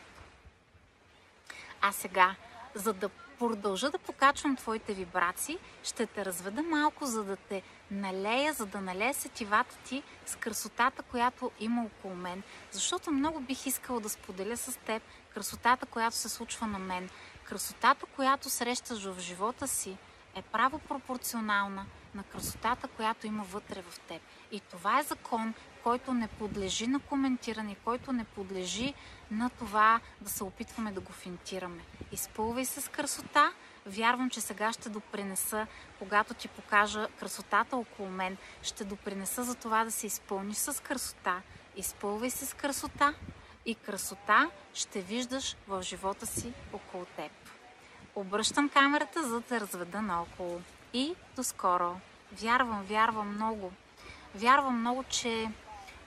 А 1.81 1.93
сега, 1.93 2.35
за 2.75 2.93
да 2.93 3.09
продължа 3.39 3.91
да 3.91 3.99
покачвам 3.99 4.57
твоите 4.57 4.95
вибрации, 4.95 5.59
ще 5.83 6.07
те 6.07 6.25
разведа 6.25 6.63
малко, 6.63 7.07
за 7.07 7.25
да 7.25 7.37
те 7.37 7.63
налея, 7.91 8.53
за 8.53 8.67
да 8.67 8.81
налея 8.81 9.15
сетивата 9.15 9.77
ти 9.85 10.03
с 10.27 10.37
красотата, 10.37 11.03
която 11.03 11.51
има 11.61 11.85
около 11.85 12.15
мен. 12.15 12.43
Защото 12.71 13.11
много 13.11 13.41
бих 13.41 13.67
искала 13.67 14.01
да 14.01 14.09
споделя 14.09 14.57
с 14.57 14.79
теб 14.79 15.03
красотата, 15.35 15.87
която 15.87 16.17
се 16.17 16.29
случва 16.29 16.67
на 16.67 16.79
мен. 16.79 17.11
Красотата, 17.45 18.07
която 18.07 18.51
срещаш 18.51 19.05
в 19.05 19.21
живота 19.21 19.69
си, 19.69 19.97
е 20.37 20.43
право 20.43 20.79
пропорционална 20.79 21.87
на 22.15 22.23
красотата, 22.23 22.89
която 22.89 23.27
има 23.27 23.45
вътре 23.45 23.83
в 23.83 24.01
теб. 24.01 24.23
И 24.53 24.61
това 24.61 25.01
е 25.01 25.03
закон, 25.03 25.55
който 25.83 26.15
не 26.15 26.29
подлежи 26.29 26.87
на 26.87 27.01
коментиране, 27.01 27.77
който 27.85 28.13
не 28.13 28.25
подлежи 28.25 28.95
на 29.31 29.51
това 29.51 30.01
да 30.21 30.31
се 30.31 30.45
опитваме 30.45 30.93
да 30.93 31.01
го 31.01 31.13
финтираме. 31.13 31.83
Изпълвай 32.13 32.65
се 32.65 32.81
с 32.81 32.89
красота. 32.89 33.53
Вярвам, 33.87 34.31
че 34.31 34.41
сега 34.41 34.73
ще 34.73 34.89
допринеса, 34.89 35.67
когато 35.99 36.35
ти 36.35 36.49
покажа 36.49 37.09
красотата 37.19 37.77
около 37.77 38.09
мен, 38.09 38.37
ще 38.63 38.85
допринеса 38.85 39.45
за 39.45 39.55
това 39.55 39.85
да 39.85 39.91
се 39.91 40.07
изпълниш 40.07 40.57
с 40.57 40.83
красота. 40.83 41.43
Изпълвай 41.77 42.31
се 42.31 42.47
с 42.47 42.55
красота 42.55 43.15
и 43.67 43.75
красота 43.75 44.51
ще 44.75 45.01
виждаш 45.01 45.57
в 45.69 45.83
живота 45.83 46.27
си 46.27 46.53
около 46.73 47.05
теб. 47.05 47.46
Обръщам 48.17 48.69
камерата, 48.69 49.29
за 49.29 49.41
да 49.41 49.61
разведа 49.61 50.03
наоколо. 50.03 50.61
И 50.93 51.15
до 51.37 51.45
скоро. 51.45 52.01
Вярвам, 52.33 52.85
вярвам 52.85 53.35
много. 53.35 53.73
Вярвам 54.35 54.81
много, 54.81 55.03
че, 55.03 55.51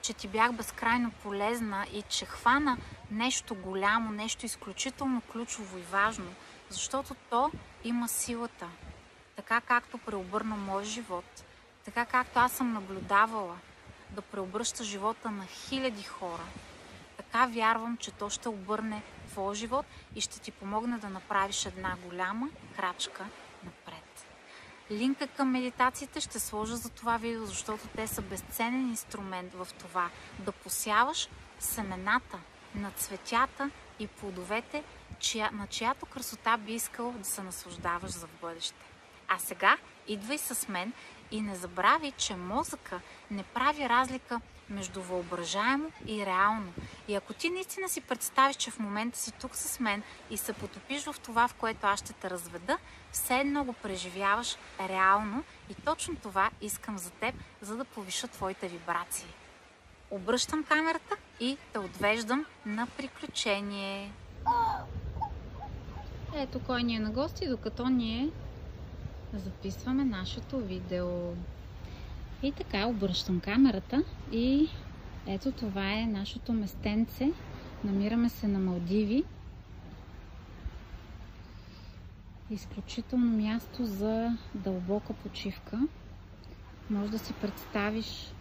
че 0.02 0.14
ти 0.14 0.28
бях 0.28 0.54
безкрайно 0.54 1.12
полезна 1.24 1.86
и 1.94 2.04
че 2.10 2.26
хвана 2.26 2.78
нещо 3.12 3.56
голямо, 3.56 4.12
нещо 4.12 4.46
изключително 4.46 5.22
ключово 5.22 5.78
и 5.78 5.82
важно, 5.82 6.34
защото 6.70 7.16
то 7.30 7.52
има 7.84 8.08
силата. 8.08 8.68
Така 9.36 9.62
както 9.62 9.98
преобърна 9.98 10.56
мой 10.56 10.84
живот, 10.84 11.44
така 11.86 12.06
както 12.06 12.40
аз 12.40 12.52
съм 12.52 12.74
наблюдавала 12.74 13.56
да 14.10 14.22
преобръща 14.22 14.84
живота 14.84 15.32
на 15.32 15.46
хиляди 15.46 16.04
хора, 16.04 16.44
така 17.18 17.46
вярвам, 17.46 17.98
че 17.98 18.12
то 18.12 18.30
ще 18.30 18.50
обърне 18.50 19.02
твоя 19.40 19.56
живот 19.56 19.86
и 20.16 20.22
ще 20.22 20.40
ти 20.40 20.52
помогне 20.52 20.98
да 20.98 21.10
направиш 21.10 21.66
една 21.66 21.96
голяма 22.04 22.50
крачка 22.76 23.26
напред. 23.64 24.26
Линка 24.92 25.28
към 25.28 25.52
медитациите 25.52 26.22
ще 26.22 26.40
сложа 26.40 26.76
за 26.76 26.90
това 26.90 27.18
видео, 27.18 27.46
защото 27.46 27.88
те 27.96 28.08
са 28.08 28.22
безценен 28.22 28.90
инструмент 28.90 29.54
в 29.54 29.68
това 29.80 30.10
да 30.40 30.52
посяваш 30.52 31.30
семената 31.60 32.40
на 32.76 32.92
цветята 32.92 33.70
и 34.00 34.08
плодовете, 34.08 34.84
чия, 35.20 35.52
на 35.52 35.68
чиято 35.68 36.06
красота 36.06 36.58
би 36.58 36.74
искал 36.74 37.12
да 37.12 37.26
се 37.26 37.44
наслаждаваш 37.44 38.12
за 38.12 38.28
в 38.28 38.42
бъдеще. 38.42 38.86
А 39.28 39.40
сега 39.40 39.78
идвай 40.08 40.38
с 40.38 40.68
мен 40.68 40.94
и 41.32 41.42
не 41.42 41.56
забрави, 41.56 42.12
че 42.12 42.36
мозъка 42.36 43.02
не 43.32 43.44
прави 43.44 43.90
разлика 43.90 44.42
между 44.70 45.02
въображаемо 45.02 45.92
и 46.06 46.26
реално. 46.26 46.74
И 47.08 47.16
ако 47.16 47.34
ти 47.34 47.50
наистина 47.50 47.90
си 47.90 48.02
представиш, 48.02 48.56
че 48.56 48.72
в 48.72 48.80
момента 48.80 49.20
си 49.20 49.32
тук 49.32 49.56
с 49.56 49.80
мен 49.80 50.04
и 50.30 50.38
се 50.38 50.54
потопиш 50.54 51.04
в 51.04 51.16
това, 51.24 51.48
в 51.48 51.54
което 51.54 51.88
аз 51.88 52.00
ще 52.00 52.14
те 52.14 52.30
разведа, 52.30 52.78
все 53.12 53.38
едно 53.38 53.64
го 53.64 53.74
преживяваш 53.74 54.58
реално 54.90 55.44
и 55.70 55.74
точно 55.74 56.16
това 56.16 56.50
искам 56.62 56.98
за 56.98 57.10
теб, 57.10 57.36
за 57.62 57.78
да 57.78 57.86
повиша 57.86 58.28
твоите 58.28 58.68
вибрации. 58.68 59.28
Обръщам 60.12 60.64
камерата 60.64 61.16
и 61.40 61.58
те 61.74 61.80
отвеждам 61.80 62.46
на 62.66 62.88
приключение. 62.88 64.12
Ето 66.36 66.60
кой 66.60 66.84
ни 66.84 66.96
е 66.96 67.00
на 67.00 67.12
гости, 67.12 67.50
докато 67.50 67.90
ние 67.90 68.30
записваме 69.34 70.04
нашето 70.04 70.58
видео. 70.58 71.34
И 72.44 72.52
така 72.52 72.88
обръщам 72.88 73.40
камерата 73.40 74.04
и 74.32 74.70
ето 75.28 75.52
това 75.52 75.94
е 75.94 76.06
нашето 76.06 76.54
местенце. 76.54 77.32
Намираме 77.84 78.30
се 78.30 78.48
на 78.48 78.60
Малдиви. 78.60 79.24
Изключително 82.50 83.38
място 83.38 83.86
за 83.86 84.38
дълбока 84.56 85.14
почивка. 85.14 85.80
Може 86.90 87.12
да 87.12 87.20
си 87.20 87.34
представиш 87.34 88.34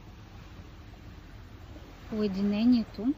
уединението. 2.13 3.15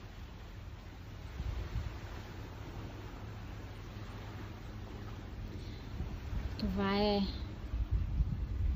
Това 6.59 6.97
е 6.97 7.21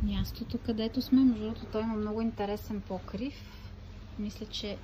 мястото, 0.05 0.59
където 0.59 1.03
сме. 1.03 1.25
Между 1.25 1.45
другото, 1.45 1.67
той 1.73 1.83
има 1.83 1.95
много 1.95 2.21
интересен 2.21 2.81
покрив. 2.81 3.35
Мисля, 4.19 4.47
че 4.47 4.77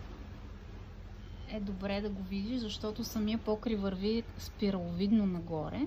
е 1.49 1.61
добре 1.61 2.01
да 2.01 2.09
го 2.09 2.23
видиш, 2.23 2.61
защото 2.61 3.05
самия 3.05 3.39
покрив 3.39 3.81
върви 3.81 4.23
спираловидно 4.39 5.27
нагоре. 5.27 5.87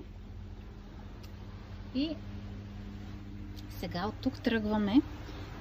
И 1.94 2.16
сега 3.70 4.06
от 4.06 4.14
тук 4.14 4.40
тръгваме, 4.40 5.02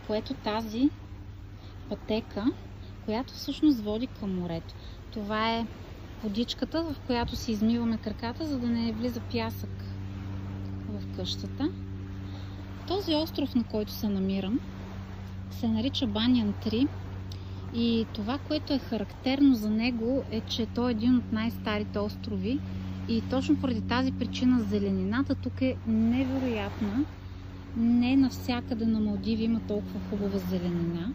което 0.07 0.33
тази 0.33 0.89
пътека, 1.89 2.45
която 3.05 3.33
всъщност 3.33 3.79
води 3.79 4.07
към 4.07 4.39
морето. 4.39 4.75
Това 5.11 5.51
е 5.51 5.67
водичката, 6.23 6.83
в 6.83 6.95
която 7.07 7.35
си 7.35 7.51
измиваме 7.51 7.97
краката, 7.97 8.45
за 8.45 8.59
да 8.59 8.67
не 8.67 8.91
влиза 8.91 9.21
пясък 9.31 9.83
в 10.89 11.15
къщата. 11.15 11.82
Този 12.87 13.15
остров, 13.15 13.55
на 13.55 13.63
който 13.63 13.91
се 13.91 14.09
намирам, 14.09 14.59
се 15.51 15.67
нарича 15.67 16.07
Банян 16.07 16.53
3 16.65 16.87
и 17.75 18.05
това, 18.13 18.37
което 18.37 18.73
е 18.73 18.79
характерно 18.79 19.55
за 19.55 19.69
него 19.69 20.23
е, 20.31 20.41
че 20.41 20.65
той 20.65 20.89
е 20.89 20.91
един 20.91 21.17
от 21.17 21.31
най-старите 21.31 21.99
острови 21.99 22.59
и 23.07 23.21
точно 23.29 23.55
поради 23.55 23.81
тази 23.81 24.11
причина 24.11 24.59
зеленината 24.61 25.35
тук 25.35 25.61
е 25.61 25.75
невероятна 25.87 27.05
Не 27.77 28.15
навсякъде 28.15 28.85
на 28.85 28.99
Малдиви 28.99 29.43
има 29.43 29.59
толкова 29.67 29.99
хубава 30.09 30.37
зеленина. 30.37 31.11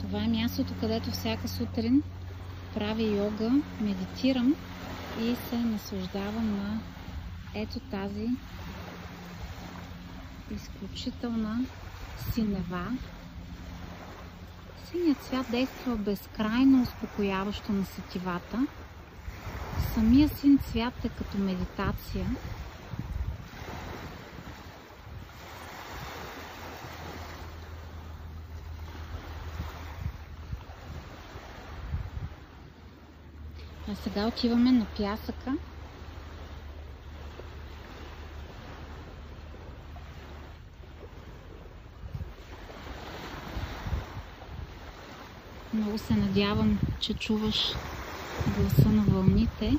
Това 0.00 0.24
е 0.24 0.28
мястото, 0.28 0.74
където 0.80 1.10
всяка 1.10 1.48
сутрин 1.48 2.02
правя 2.74 3.02
йога, 3.02 3.52
медитирам 3.80 4.54
и 5.22 5.34
се 5.48 5.56
наслаждавам 5.56 6.56
на 6.56 6.80
ето 7.54 7.80
тази 7.80 8.28
изключителна 10.50 11.64
синева. 12.32 12.86
Синият 14.90 15.18
цвят 15.18 15.50
действа 15.50 15.96
безкрайно 15.96 16.82
успокояващо 16.82 17.72
на 17.72 17.84
сетивата. 17.84 18.66
Самия 19.94 20.28
син 20.28 20.58
цвят 20.58 21.04
е 21.04 21.08
като 21.08 21.38
медитация. 21.38 22.26
А 33.90 33.94
сега 33.94 34.26
отиваме 34.26 34.72
на 34.72 34.86
пясъка. 34.96 35.54
Се 45.98 46.14
надявам, 46.14 46.78
че 47.00 47.14
чуваш 47.14 47.74
гласа 48.56 48.88
на 48.88 49.02
вълните. 49.02 49.78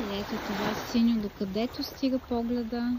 И 0.00 0.20
ето 0.20 0.38
това 0.46 0.74
синьо, 0.74 1.20
докъдето 1.22 1.82
стига 1.82 2.18
погледа. 2.18 2.98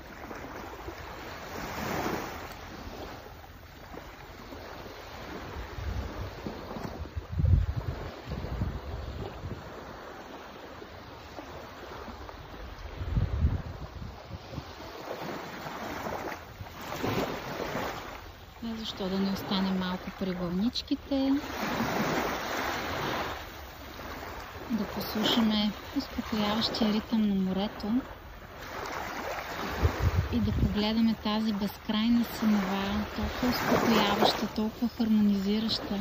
Защо 18.80 19.10
да 19.10 19.20
не 19.20 19.32
остане 19.32 19.72
малко 19.72 20.12
при 20.20 20.32
вълничките. 20.32 21.34
Да 24.72 24.84
послушаме 24.84 25.72
успокояващия 25.98 26.94
ритъм 26.94 27.30
на 27.30 27.36
морето 27.36 27.88
и 30.34 30.40
да 30.40 30.52
погледаме 30.52 31.16
тази 31.24 31.54
безкрайна 31.54 32.26
синева, 32.40 33.06
толкова 33.16 33.50
успокояваща, 33.50 34.48
толкова 34.56 34.90
хармонизираща. 34.98 36.00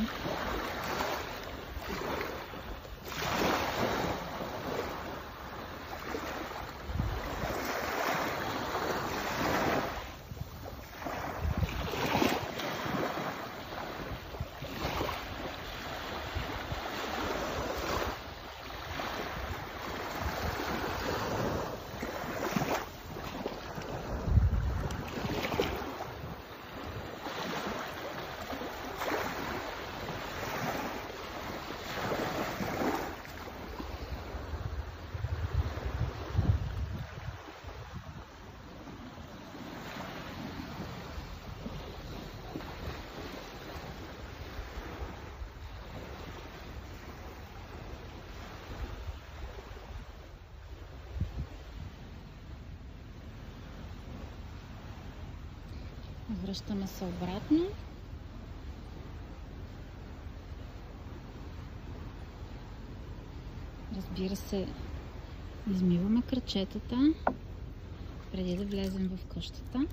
Връщаме 56.29 56.87
се 56.87 57.05
обратно. 57.05 57.65
Разбира 63.95 64.35
се, 64.35 64.67
измиваме 65.71 66.21
кръчетата 66.21 67.13
преди 68.31 68.55
да 68.55 68.65
влезем 68.65 69.09
в 69.17 69.25
къщата. 69.25 69.85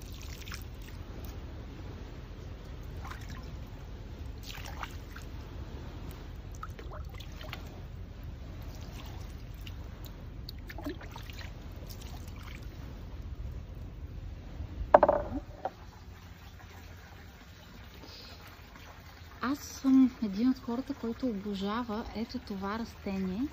Аз 19.41 19.59
съм 19.59 20.11
един 20.23 20.49
от 20.49 20.59
хората, 20.59 20.93
обожава 21.27 22.05
ето 22.15 22.39
това 22.39 22.79
растение. 22.79 23.47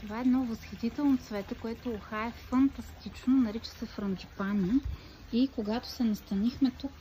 Това 0.00 0.18
е 0.18 0.20
едно 0.20 0.44
възхитително 0.44 1.18
цвете, 1.18 1.54
което 1.54 1.90
ухае 1.90 2.30
фантастично, 2.30 3.36
нарича 3.36 3.70
се 3.70 3.86
франджипани. 3.86 4.80
И 5.32 5.48
когато 5.48 5.88
се 5.88 6.04
настанихме 6.04 6.70
тук, 6.70 6.92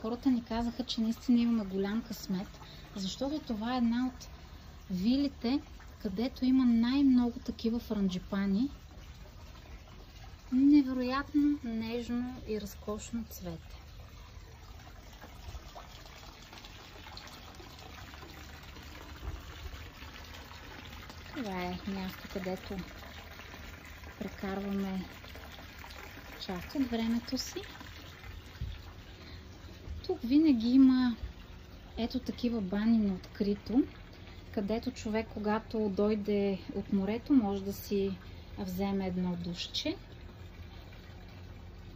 хората 0.00 0.30
ни 0.30 0.44
казаха, 0.44 0.84
че 0.84 1.00
наистина 1.00 1.40
имаме 1.40 1.64
голям 1.64 2.02
късмет, 2.02 2.60
защото 2.96 3.38
това 3.38 3.74
е 3.74 3.78
една 3.78 4.06
от 4.06 4.28
вилите, 4.90 5.60
където 6.02 6.44
има 6.44 6.64
най-много 6.64 7.38
такива 7.38 7.78
франджипани. 7.78 8.70
Невероятно 10.52 11.58
нежно 11.64 12.34
и 12.48 12.60
разкошно 12.60 13.24
цвете. 13.30 13.82
Това 21.44 21.62
е 21.62 21.90
място, 21.90 22.28
където 22.32 22.76
прекарваме 24.18 25.04
част 26.40 26.74
от 26.74 26.90
времето 26.90 27.38
си. 27.38 27.60
Тук 30.06 30.18
винаги 30.24 30.68
има 30.68 31.16
ето 31.96 32.18
такива 32.18 32.60
бани 32.60 32.98
на 32.98 33.14
открито, 33.14 33.82
където 34.54 34.90
човек, 34.90 35.26
когато 35.34 35.88
дойде 35.88 36.58
от 36.74 36.92
морето, 36.92 37.32
може 37.32 37.64
да 37.64 37.72
си 37.72 38.16
вземе 38.58 39.06
едно 39.06 39.36
душче. 39.36 39.96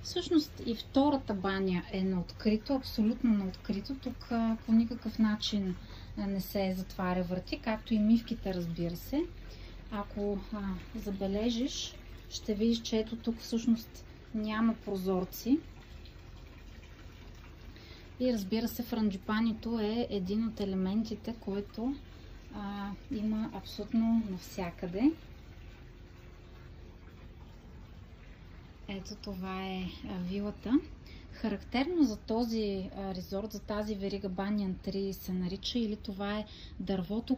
Всъщност 0.02 0.62
и 0.66 0.74
втората 0.74 1.34
баня 1.34 1.82
е 1.92 2.02
на 2.02 2.20
открито, 2.20 2.74
абсолютно 2.74 3.30
на 3.30 3.44
открито. 3.44 3.94
Тук 3.94 4.28
по 4.66 4.72
никакъв 4.72 5.18
начин 5.18 5.76
не 6.16 6.40
се 6.40 6.74
затваря 6.76 7.22
врати, 7.22 7.58
както 7.58 7.94
и 7.94 7.98
мивките, 7.98 8.54
разбира 8.54 8.96
се. 8.96 9.22
Ако 9.90 10.38
а, 10.52 10.60
забележиш, 10.94 11.94
ще 12.30 12.54
видиш, 12.54 12.82
че 12.82 12.98
ето 12.98 13.16
тук 13.16 13.38
всъщност 13.38 14.04
няма 14.34 14.74
прозорци. 14.84 15.58
И 18.20 18.32
разбира 18.32 18.68
се, 18.68 18.82
франджипанито 18.82 19.80
е 19.80 20.06
един 20.10 20.46
от 20.48 20.60
елементите, 20.60 21.34
който 21.40 21.94
а, 22.54 22.90
има 23.10 23.50
абсолютно 23.54 24.22
навсякъде. 24.30 25.12
Ето 28.88 29.14
това 29.14 29.66
е 29.66 29.84
вилата. 30.28 30.72
Характерно 31.36 32.04
за 32.04 32.16
този 32.16 32.90
резорт, 33.14 33.52
за 33.52 33.60
тази 33.60 33.94
верига 33.94 34.28
Банян 34.28 34.74
3 34.74 35.12
се 35.12 35.32
нарича 35.32 35.78
или 35.78 35.96
това 35.96 36.38
е 36.38 36.44
дървото, 36.80 37.36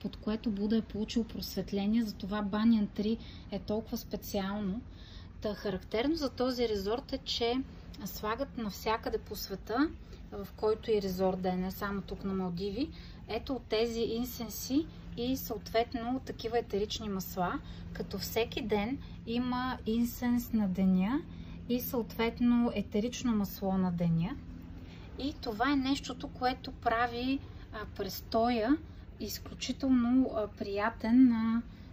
под 0.00 0.16
което 0.16 0.50
Буда 0.50 0.76
е 0.76 0.82
получил 0.82 1.24
просветление, 1.24 2.02
затова 2.02 2.42
Банян 2.42 2.88
3 2.88 3.18
е 3.50 3.58
толкова 3.58 3.96
специално. 3.96 4.80
Та 5.40 5.54
характерно 5.54 6.14
за 6.14 6.30
този 6.30 6.68
резорт 6.68 7.12
е, 7.12 7.18
че 7.18 7.54
слагат 8.04 8.58
навсякъде 8.58 9.18
по 9.18 9.36
света, 9.36 9.90
в 10.32 10.48
който 10.56 10.90
и 10.90 11.02
резорт 11.02 11.40
да 11.40 11.48
е, 11.48 11.56
не 11.56 11.70
само 11.70 12.02
тук 12.02 12.24
на 12.24 12.34
Малдиви, 12.34 12.90
ето 13.28 13.52
от 13.52 13.62
тези 13.62 14.00
инсенси 14.00 14.86
и 15.16 15.36
съответно 15.36 16.20
такива 16.26 16.58
етерични 16.58 17.08
масла, 17.08 17.60
като 17.92 18.18
всеки 18.18 18.62
ден 18.62 18.98
има 19.26 19.78
инсенс 19.86 20.52
на 20.52 20.68
деня 20.68 21.22
и 21.68 21.80
съответно 21.80 22.72
етерично 22.74 23.34
масло 23.34 23.78
на 23.78 23.92
деня. 23.92 24.36
И 25.18 25.34
това 25.40 25.72
е 25.72 25.76
нещото, 25.76 26.28
което 26.28 26.72
прави 26.72 27.38
престоя 27.96 28.76
изключително 29.20 30.30
приятен, 30.58 31.32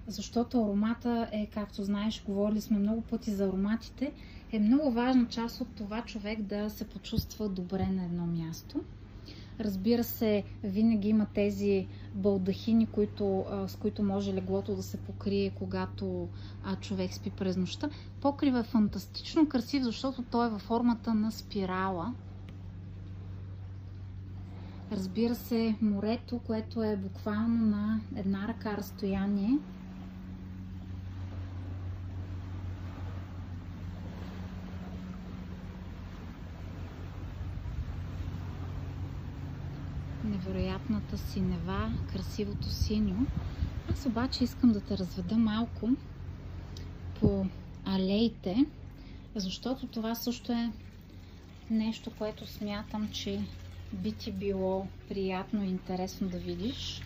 защото 0.08 0.64
аромата 0.64 1.30
е, 1.32 1.46
както 1.46 1.84
знаеш, 1.84 2.24
говорили 2.26 2.62
сме 2.62 2.80
много 2.80 3.02
пъти 3.02 3.32
за 3.32 3.46
ароматите, 3.46 4.12
е 4.52 4.60
много 4.60 4.92
важна 4.92 5.28
част 5.28 5.62
от 5.62 5.68
това 5.76 6.02
човек 6.02 6.42
да 6.42 6.70
се 6.70 6.88
почувства 6.88 7.50
добре 7.50 7.88
на 7.88 8.04
едно 8.04 8.26
място. 8.26 8.82
Разбира 9.60 10.04
се, 10.04 10.44
винаги 10.64 11.10
има 11.10 11.26
тези 11.34 11.88
балдахини, 12.16 12.86
които, 12.86 13.46
с 13.68 13.76
които 13.76 14.04
може 14.04 14.34
леглото 14.34 14.76
да 14.76 14.84
се 14.84 14.98
покрие, 14.98 15.50
когато 15.50 16.28
човек 16.82 17.14
спи 17.14 17.30
през 17.30 17.58
нощта. 17.58 17.90
Покрива 18.22 18.60
е 18.60 18.64
фантастично 18.64 19.50
красив, 19.50 19.84
защото 19.84 20.24
той 20.32 20.48
е 20.48 20.50
във 20.50 20.62
формата 20.62 21.14
на 21.14 21.32
спирала. 21.32 22.14
Разбира 24.92 25.36
се, 25.36 25.76
морето, 25.82 26.40
което 26.40 26.84
е 26.84 26.98
буквално 26.98 27.66
на 27.66 28.02
една 28.16 28.48
ръка 28.48 28.78
разстояние. 28.78 29.58
Невероятната 40.34 41.18
синева, 41.18 41.92
красивото 42.12 42.70
синьо. 42.70 43.26
Аз 43.92 44.06
обаче 44.06 44.44
искам 44.44 44.72
да 44.72 44.82
те 44.82 44.98
разведа 44.98 45.38
малко 45.38 45.90
по 47.20 47.46
алеите, 47.86 48.66
защото 49.36 49.88
това 49.88 50.16
също 50.16 50.52
е 50.52 50.72
нещо, 51.70 52.12
което 52.18 52.48
смятам, 52.48 53.10
че 53.12 53.42
би 53.94 54.12
ти 54.12 54.32
било 54.32 54.88
приятно 55.10 55.64
и 55.64 55.68
интересно 55.68 56.30
да 56.30 56.38
видиш. 56.38 57.02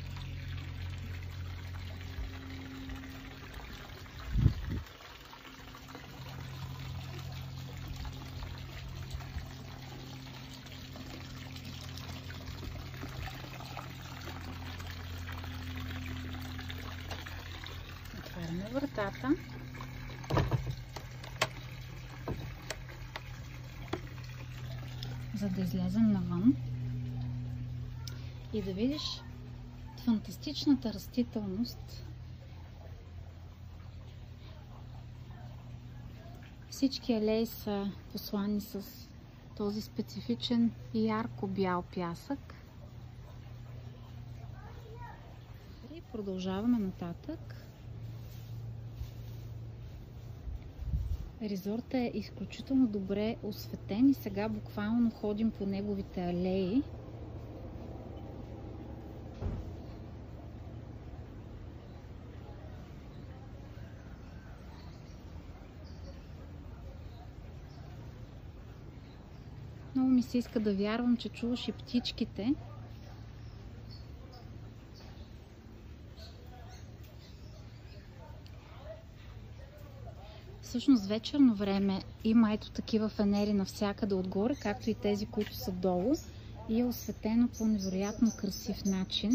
отваряме 18.38 18.70
вратата. 18.72 19.30
За 25.36 25.50
да 25.50 25.62
излезем 25.62 26.12
навън 26.12 26.56
и 28.54 28.62
да 28.62 28.67
видиш 28.78 29.22
фантастичната 30.06 30.94
растителност. 30.94 32.06
Всички 36.70 37.14
алеи 37.14 37.46
са 37.46 37.92
послани 38.12 38.62
с 38.62 38.82
този 39.56 39.82
специфичен 39.82 40.72
ярко 40.94 41.48
бял 41.48 41.84
пясък. 41.96 42.54
И 45.96 46.02
продължаваме 46.02 46.80
нататък. 46.80 47.66
Резортът 51.42 51.94
е 51.94 52.12
изключително 52.14 52.88
добре 52.88 53.36
осветен 53.44 54.10
и 54.10 54.14
сега 54.14 54.50
буквално 54.50 55.12
ходим 55.12 55.52
по 55.52 55.66
неговите 55.66 56.22
алеи. 56.22 56.84
Се 70.28 70.38
иска 70.38 70.60
да 70.60 70.74
вярвам, 70.74 71.18
че 71.18 71.30
чуваш 71.30 71.68
и 71.68 71.72
птичките. 71.72 72.54
Всъщност 80.62 81.06
вечерно 81.06 81.56
време 81.56 82.02
има 82.24 82.54
ето 82.54 82.72
такива 82.72 83.10
фенери 83.10 83.54
навсякъде 83.54 84.16
отгоре, 84.16 84.56
както 84.56 84.90
и 84.90 84.94
тези, 84.94 85.26
които 85.26 85.56
са 85.56 85.72
долу. 85.72 86.16
И 86.70 86.80
е 86.80 86.86
осветено 86.86 87.48
по 87.58 87.66
невероятно 87.66 88.32
красив 88.38 88.86
начин. 88.86 89.32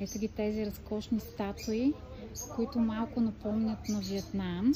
Ето 0.00 0.18
ги 0.18 0.28
тези 0.28 0.66
разкошни 0.66 1.20
статуи, 1.20 1.92
които 2.56 2.78
малко 2.78 3.20
напомнят 3.20 3.88
на 3.88 4.00
Виетнам. 4.00 4.72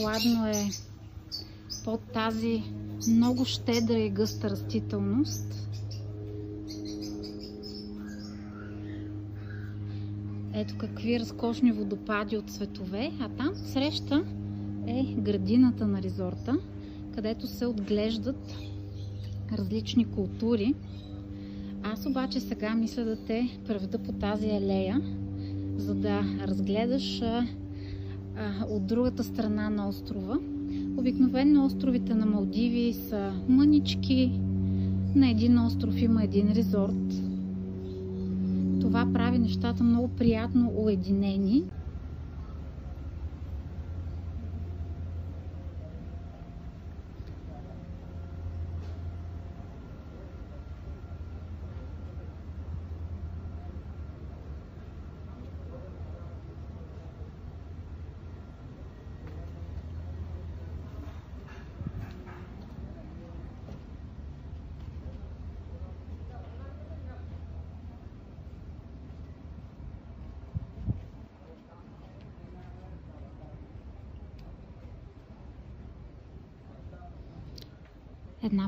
Прохладно 0.00 0.46
е 0.46 0.70
под 1.84 2.00
тази 2.00 2.62
много 3.08 3.44
щедра 3.44 3.98
и 3.98 4.10
гъста 4.10 4.50
растителност. 4.50 5.68
Ето 10.54 10.78
какви 10.78 11.20
разкошни 11.20 11.72
водопади 11.72 12.36
от 12.36 12.50
цветове, 12.50 13.12
а 13.20 13.28
там 13.28 13.54
среща 13.54 14.24
е 14.86 15.02
градината 15.18 15.86
на 15.86 16.02
резорта, 16.02 16.58
където 17.14 17.46
се 17.46 17.66
отглеждат 17.66 18.54
различни 19.52 20.04
култури. 20.04 20.74
Аз 21.82 22.06
обаче 22.06 22.40
сега 22.40 22.74
мисля 22.74 23.04
да 23.04 23.16
те 23.16 23.58
преведа 23.66 23.98
по 23.98 24.12
тази 24.12 24.46
алея, 24.46 25.00
за 25.76 25.94
да 25.94 26.22
разгледаш 26.46 27.22
от 28.70 28.86
другата 28.86 29.24
страна 29.24 29.70
на 29.70 29.88
острова 29.88 30.38
Обикновено 30.96 31.64
островите 31.64 32.14
на 32.14 32.26
Малдиви 32.26 32.92
са 33.08 33.32
мънички. 33.48 34.40
На 35.14 35.30
един 35.30 35.58
остров 35.58 36.02
има 36.02 36.24
един 36.24 36.52
резорт. 36.52 37.22
Това 38.80 39.08
прави 39.12 39.38
нещата 39.38 39.84
много 39.84 40.08
приятно 40.08 40.72
уединени. 40.74 41.64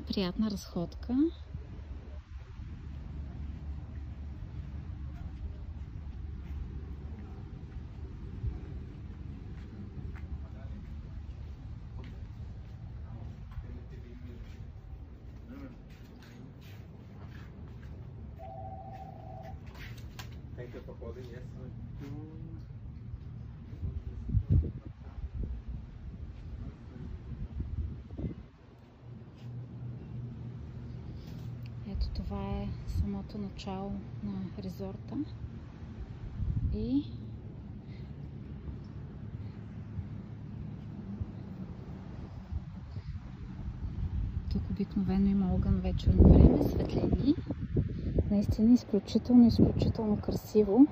Една 0.03 0.15
приятна 0.15 0.51
разходка. 0.51 1.17
като 20.73 20.93
ходи, 21.01 21.21
ние 21.21 21.41
сме 21.41 21.71
tu. 21.99 22.43
Ето 31.91 32.09
това 32.15 32.43
е 32.43 32.69
самото 33.01 33.39
начало 33.53 33.93
на 34.23 34.63
резорта. 34.63 35.17
И 36.75 37.05
тук 44.51 44.63
обикновено 44.71 45.29
има 45.29 45.55
огън 45.55 45.81
вечерно 45.81 46.23
време, 46.23 46.63
светлини. 46.63 47.35
Наистина 48.31 48.73
изключително, 48.73 49.47
изключително 49.47 50.17
красиво. 50.17 50.87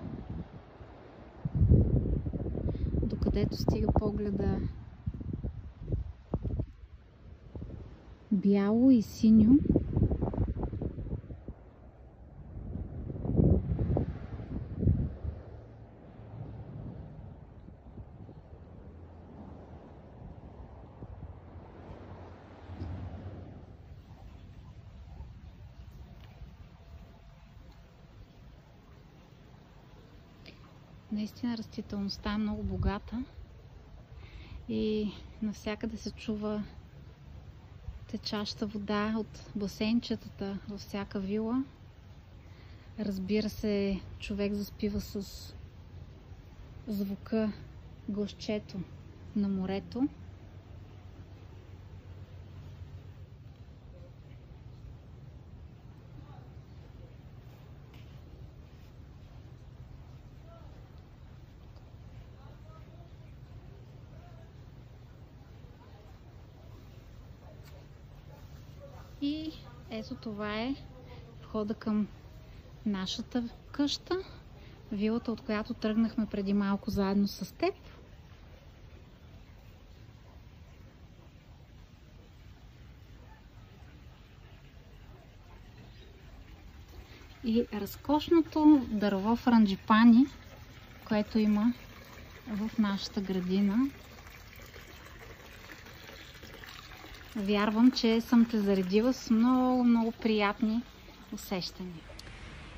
Докъдето 3.02 3.56
стига 3.56 3.92
погледа 3.92 4.56
бяло 8.32 8.90
и 8.90 9.02
синьо. 9.02 9.58
Наистина 31.12 31.56
растителността 31.70 32.32
е 32.32 32.38
много 32.38 32.62
богата 32.62 33.24
и 34.68 35.12
навсякъде 35.42 35.96
се 35.96 36.10
чува 36.10 36.62
течаща 38.06 38.66
вода 38.66 39.14
от 39.16 39.50
басейнчетата 39.56 40.58
във 40.68 40.80
всяка 40.80 41.20
вила. 41.20 41.64
Разбира 42.98 43.48
се, 43.50 44.00
човек 44.18 44.54
заспива 44.54 45.00
с 45.00 45.54
звука 46.88 47.52
гласчето 48.08 48.80
на 49.36 49.48
морето. 49.48 50.08
И 69.22 69.52
ето 70.10 70.20
това 70.20 70.60
е 70.60 70.74
входа 71.42 71.74
към 71.74 72.08
нашата 72.86 73.48
къща, 73.72 74.18
вилата, 74.92 75.32
от 75.32 75.40
която 75.40 75.74
тръгнахме 75.74 76.26
преди 76.26 76.52
малко 76.52 76.90
заедно 76.90 77.28
с 77.28 77.54
теб. 77.54 77.74
И 87.44 87.66
разкошното 87.72 88.86
дърво 88.88 89.36
франджипани, 89.36 90.26
което 91.08 91.38
има 91.38 91.72
в 92.48 92.70
нашата 92.78 93.20
градина. 93.20 93.90
Вярвам, 97.36 97.90
че 97.90 98.20
съм 98.20 98.44
те 98.44 98.60
заредила 98.60 99.12
с 99.12 99.30
много, 99.30 99.84
много 99.84 100.12
приятни 100.12 100.82
усещания. 101.32 102.02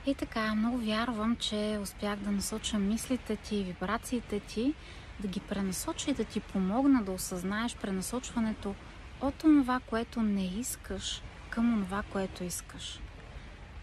И 0.06 0.14
така, 0.14 0.54
много 0.54 0.78
вярвам, 0.78 1.36
че 1.36 1.78
успях 1.82 2.18
да 2.18 2.30
насоча 2.30 2.78
мислите 2.78 3.36
ти 3.36 3.56
и 3.56 3.64
вибрациите 3.64 4.40
ти, 4.40 4.74
да 5.20 5.28
ги 5.28 5.40
пренасоча 5.40 6.10
и 6.10 6.14
да 6.14 6.24
ти 6.24 6.40
помогна 6.40 7.02
да 7.02 7.12
осъзнаеш 7.12 7.76
пренасочването 7.76 8.74
от 9.20 9.34
това, 9.34 9.80
което 9.86 10.22
не 10.22 10.44
искаш, 10.44 11.22
към 11.50 11.84
това, 11.84 12.02
което 12.12 12.44
искаш. 12.44 13.00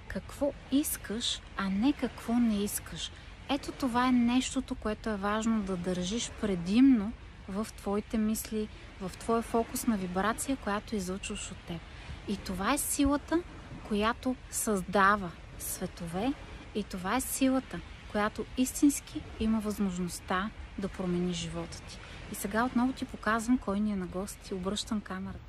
Какво 0.07 0.53
искаш, 0.71 1.41
а 1.57 1.69
не 1.69 1.93
какво 1.93 2.33
не 2.33 2.63
искаш. 2.63 3.11
Ето 3.49 3.71
това 3.71 4.07
е 4.07 4.11
нещото, 4.11 4.75
което 4.75 5.09
е 5.09 5.15
важно 5.15 5.61
да 5.61 5.77
държиш 5.77 6.31
предимно 6.41 7.11
в 7.49 7.67
твоите 7.77 8.17
мисли, 8.17 8.67
в 9.01 9.11
твоя 9.17 9.41
фокус 9.41 9.87
на 9.87 9.97
вибрация, 9.97 10.57
която 10.57 10.95
излъчваш 10.95 11.51
от 11.51 11.57
теб. 11.57 11.81
И 12.27 12.37
това 12.37 12.73
е 12.73 12.77
силата, 12.77 13.41
която 13.87 14.35
създава 14.51 15.31
светове 15.59 16.33
и 16.75 16.83
това 16.83 17.15
е 17.15 17.21
силата, 17.21 17.79
която 18.11 18.45
истински 18.57 19.21
има 19.39 19.59
възможността 19.59 20.49
да 20.77 20.87
промени 20.87 21.33
живота 21.33 21.81
ти. 21.81 21.99
И 22.31 22.35
сега 22.35 22.65
отново 22.65 22.93
ти 22.93 23.05
показвам 23.05 23.57
кой 23.57 23.79
ни 23.79 23.91
е 23.91 23.95
на 23.95 24.07
гости. 24.07 24.53
Обръщам 24.53 25.01
камерата. 25.01 25.39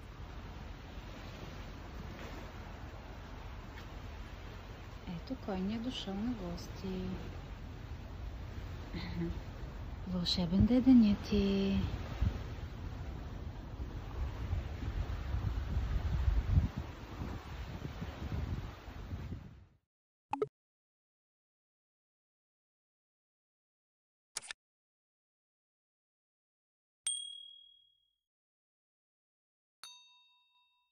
Ето 5.08 5.36
кой 5.46 5.60
ни 5.60 5.74
е 5.74 5.78
дошъл 5.78 6.14
на 6.14 6.30
гости. 6.30 6.88
Вълшебен 10.06 10.66
ден 10.66 10.76
е 10.76 10.80
денят 10.80 11.18
ти. 11.22 11.82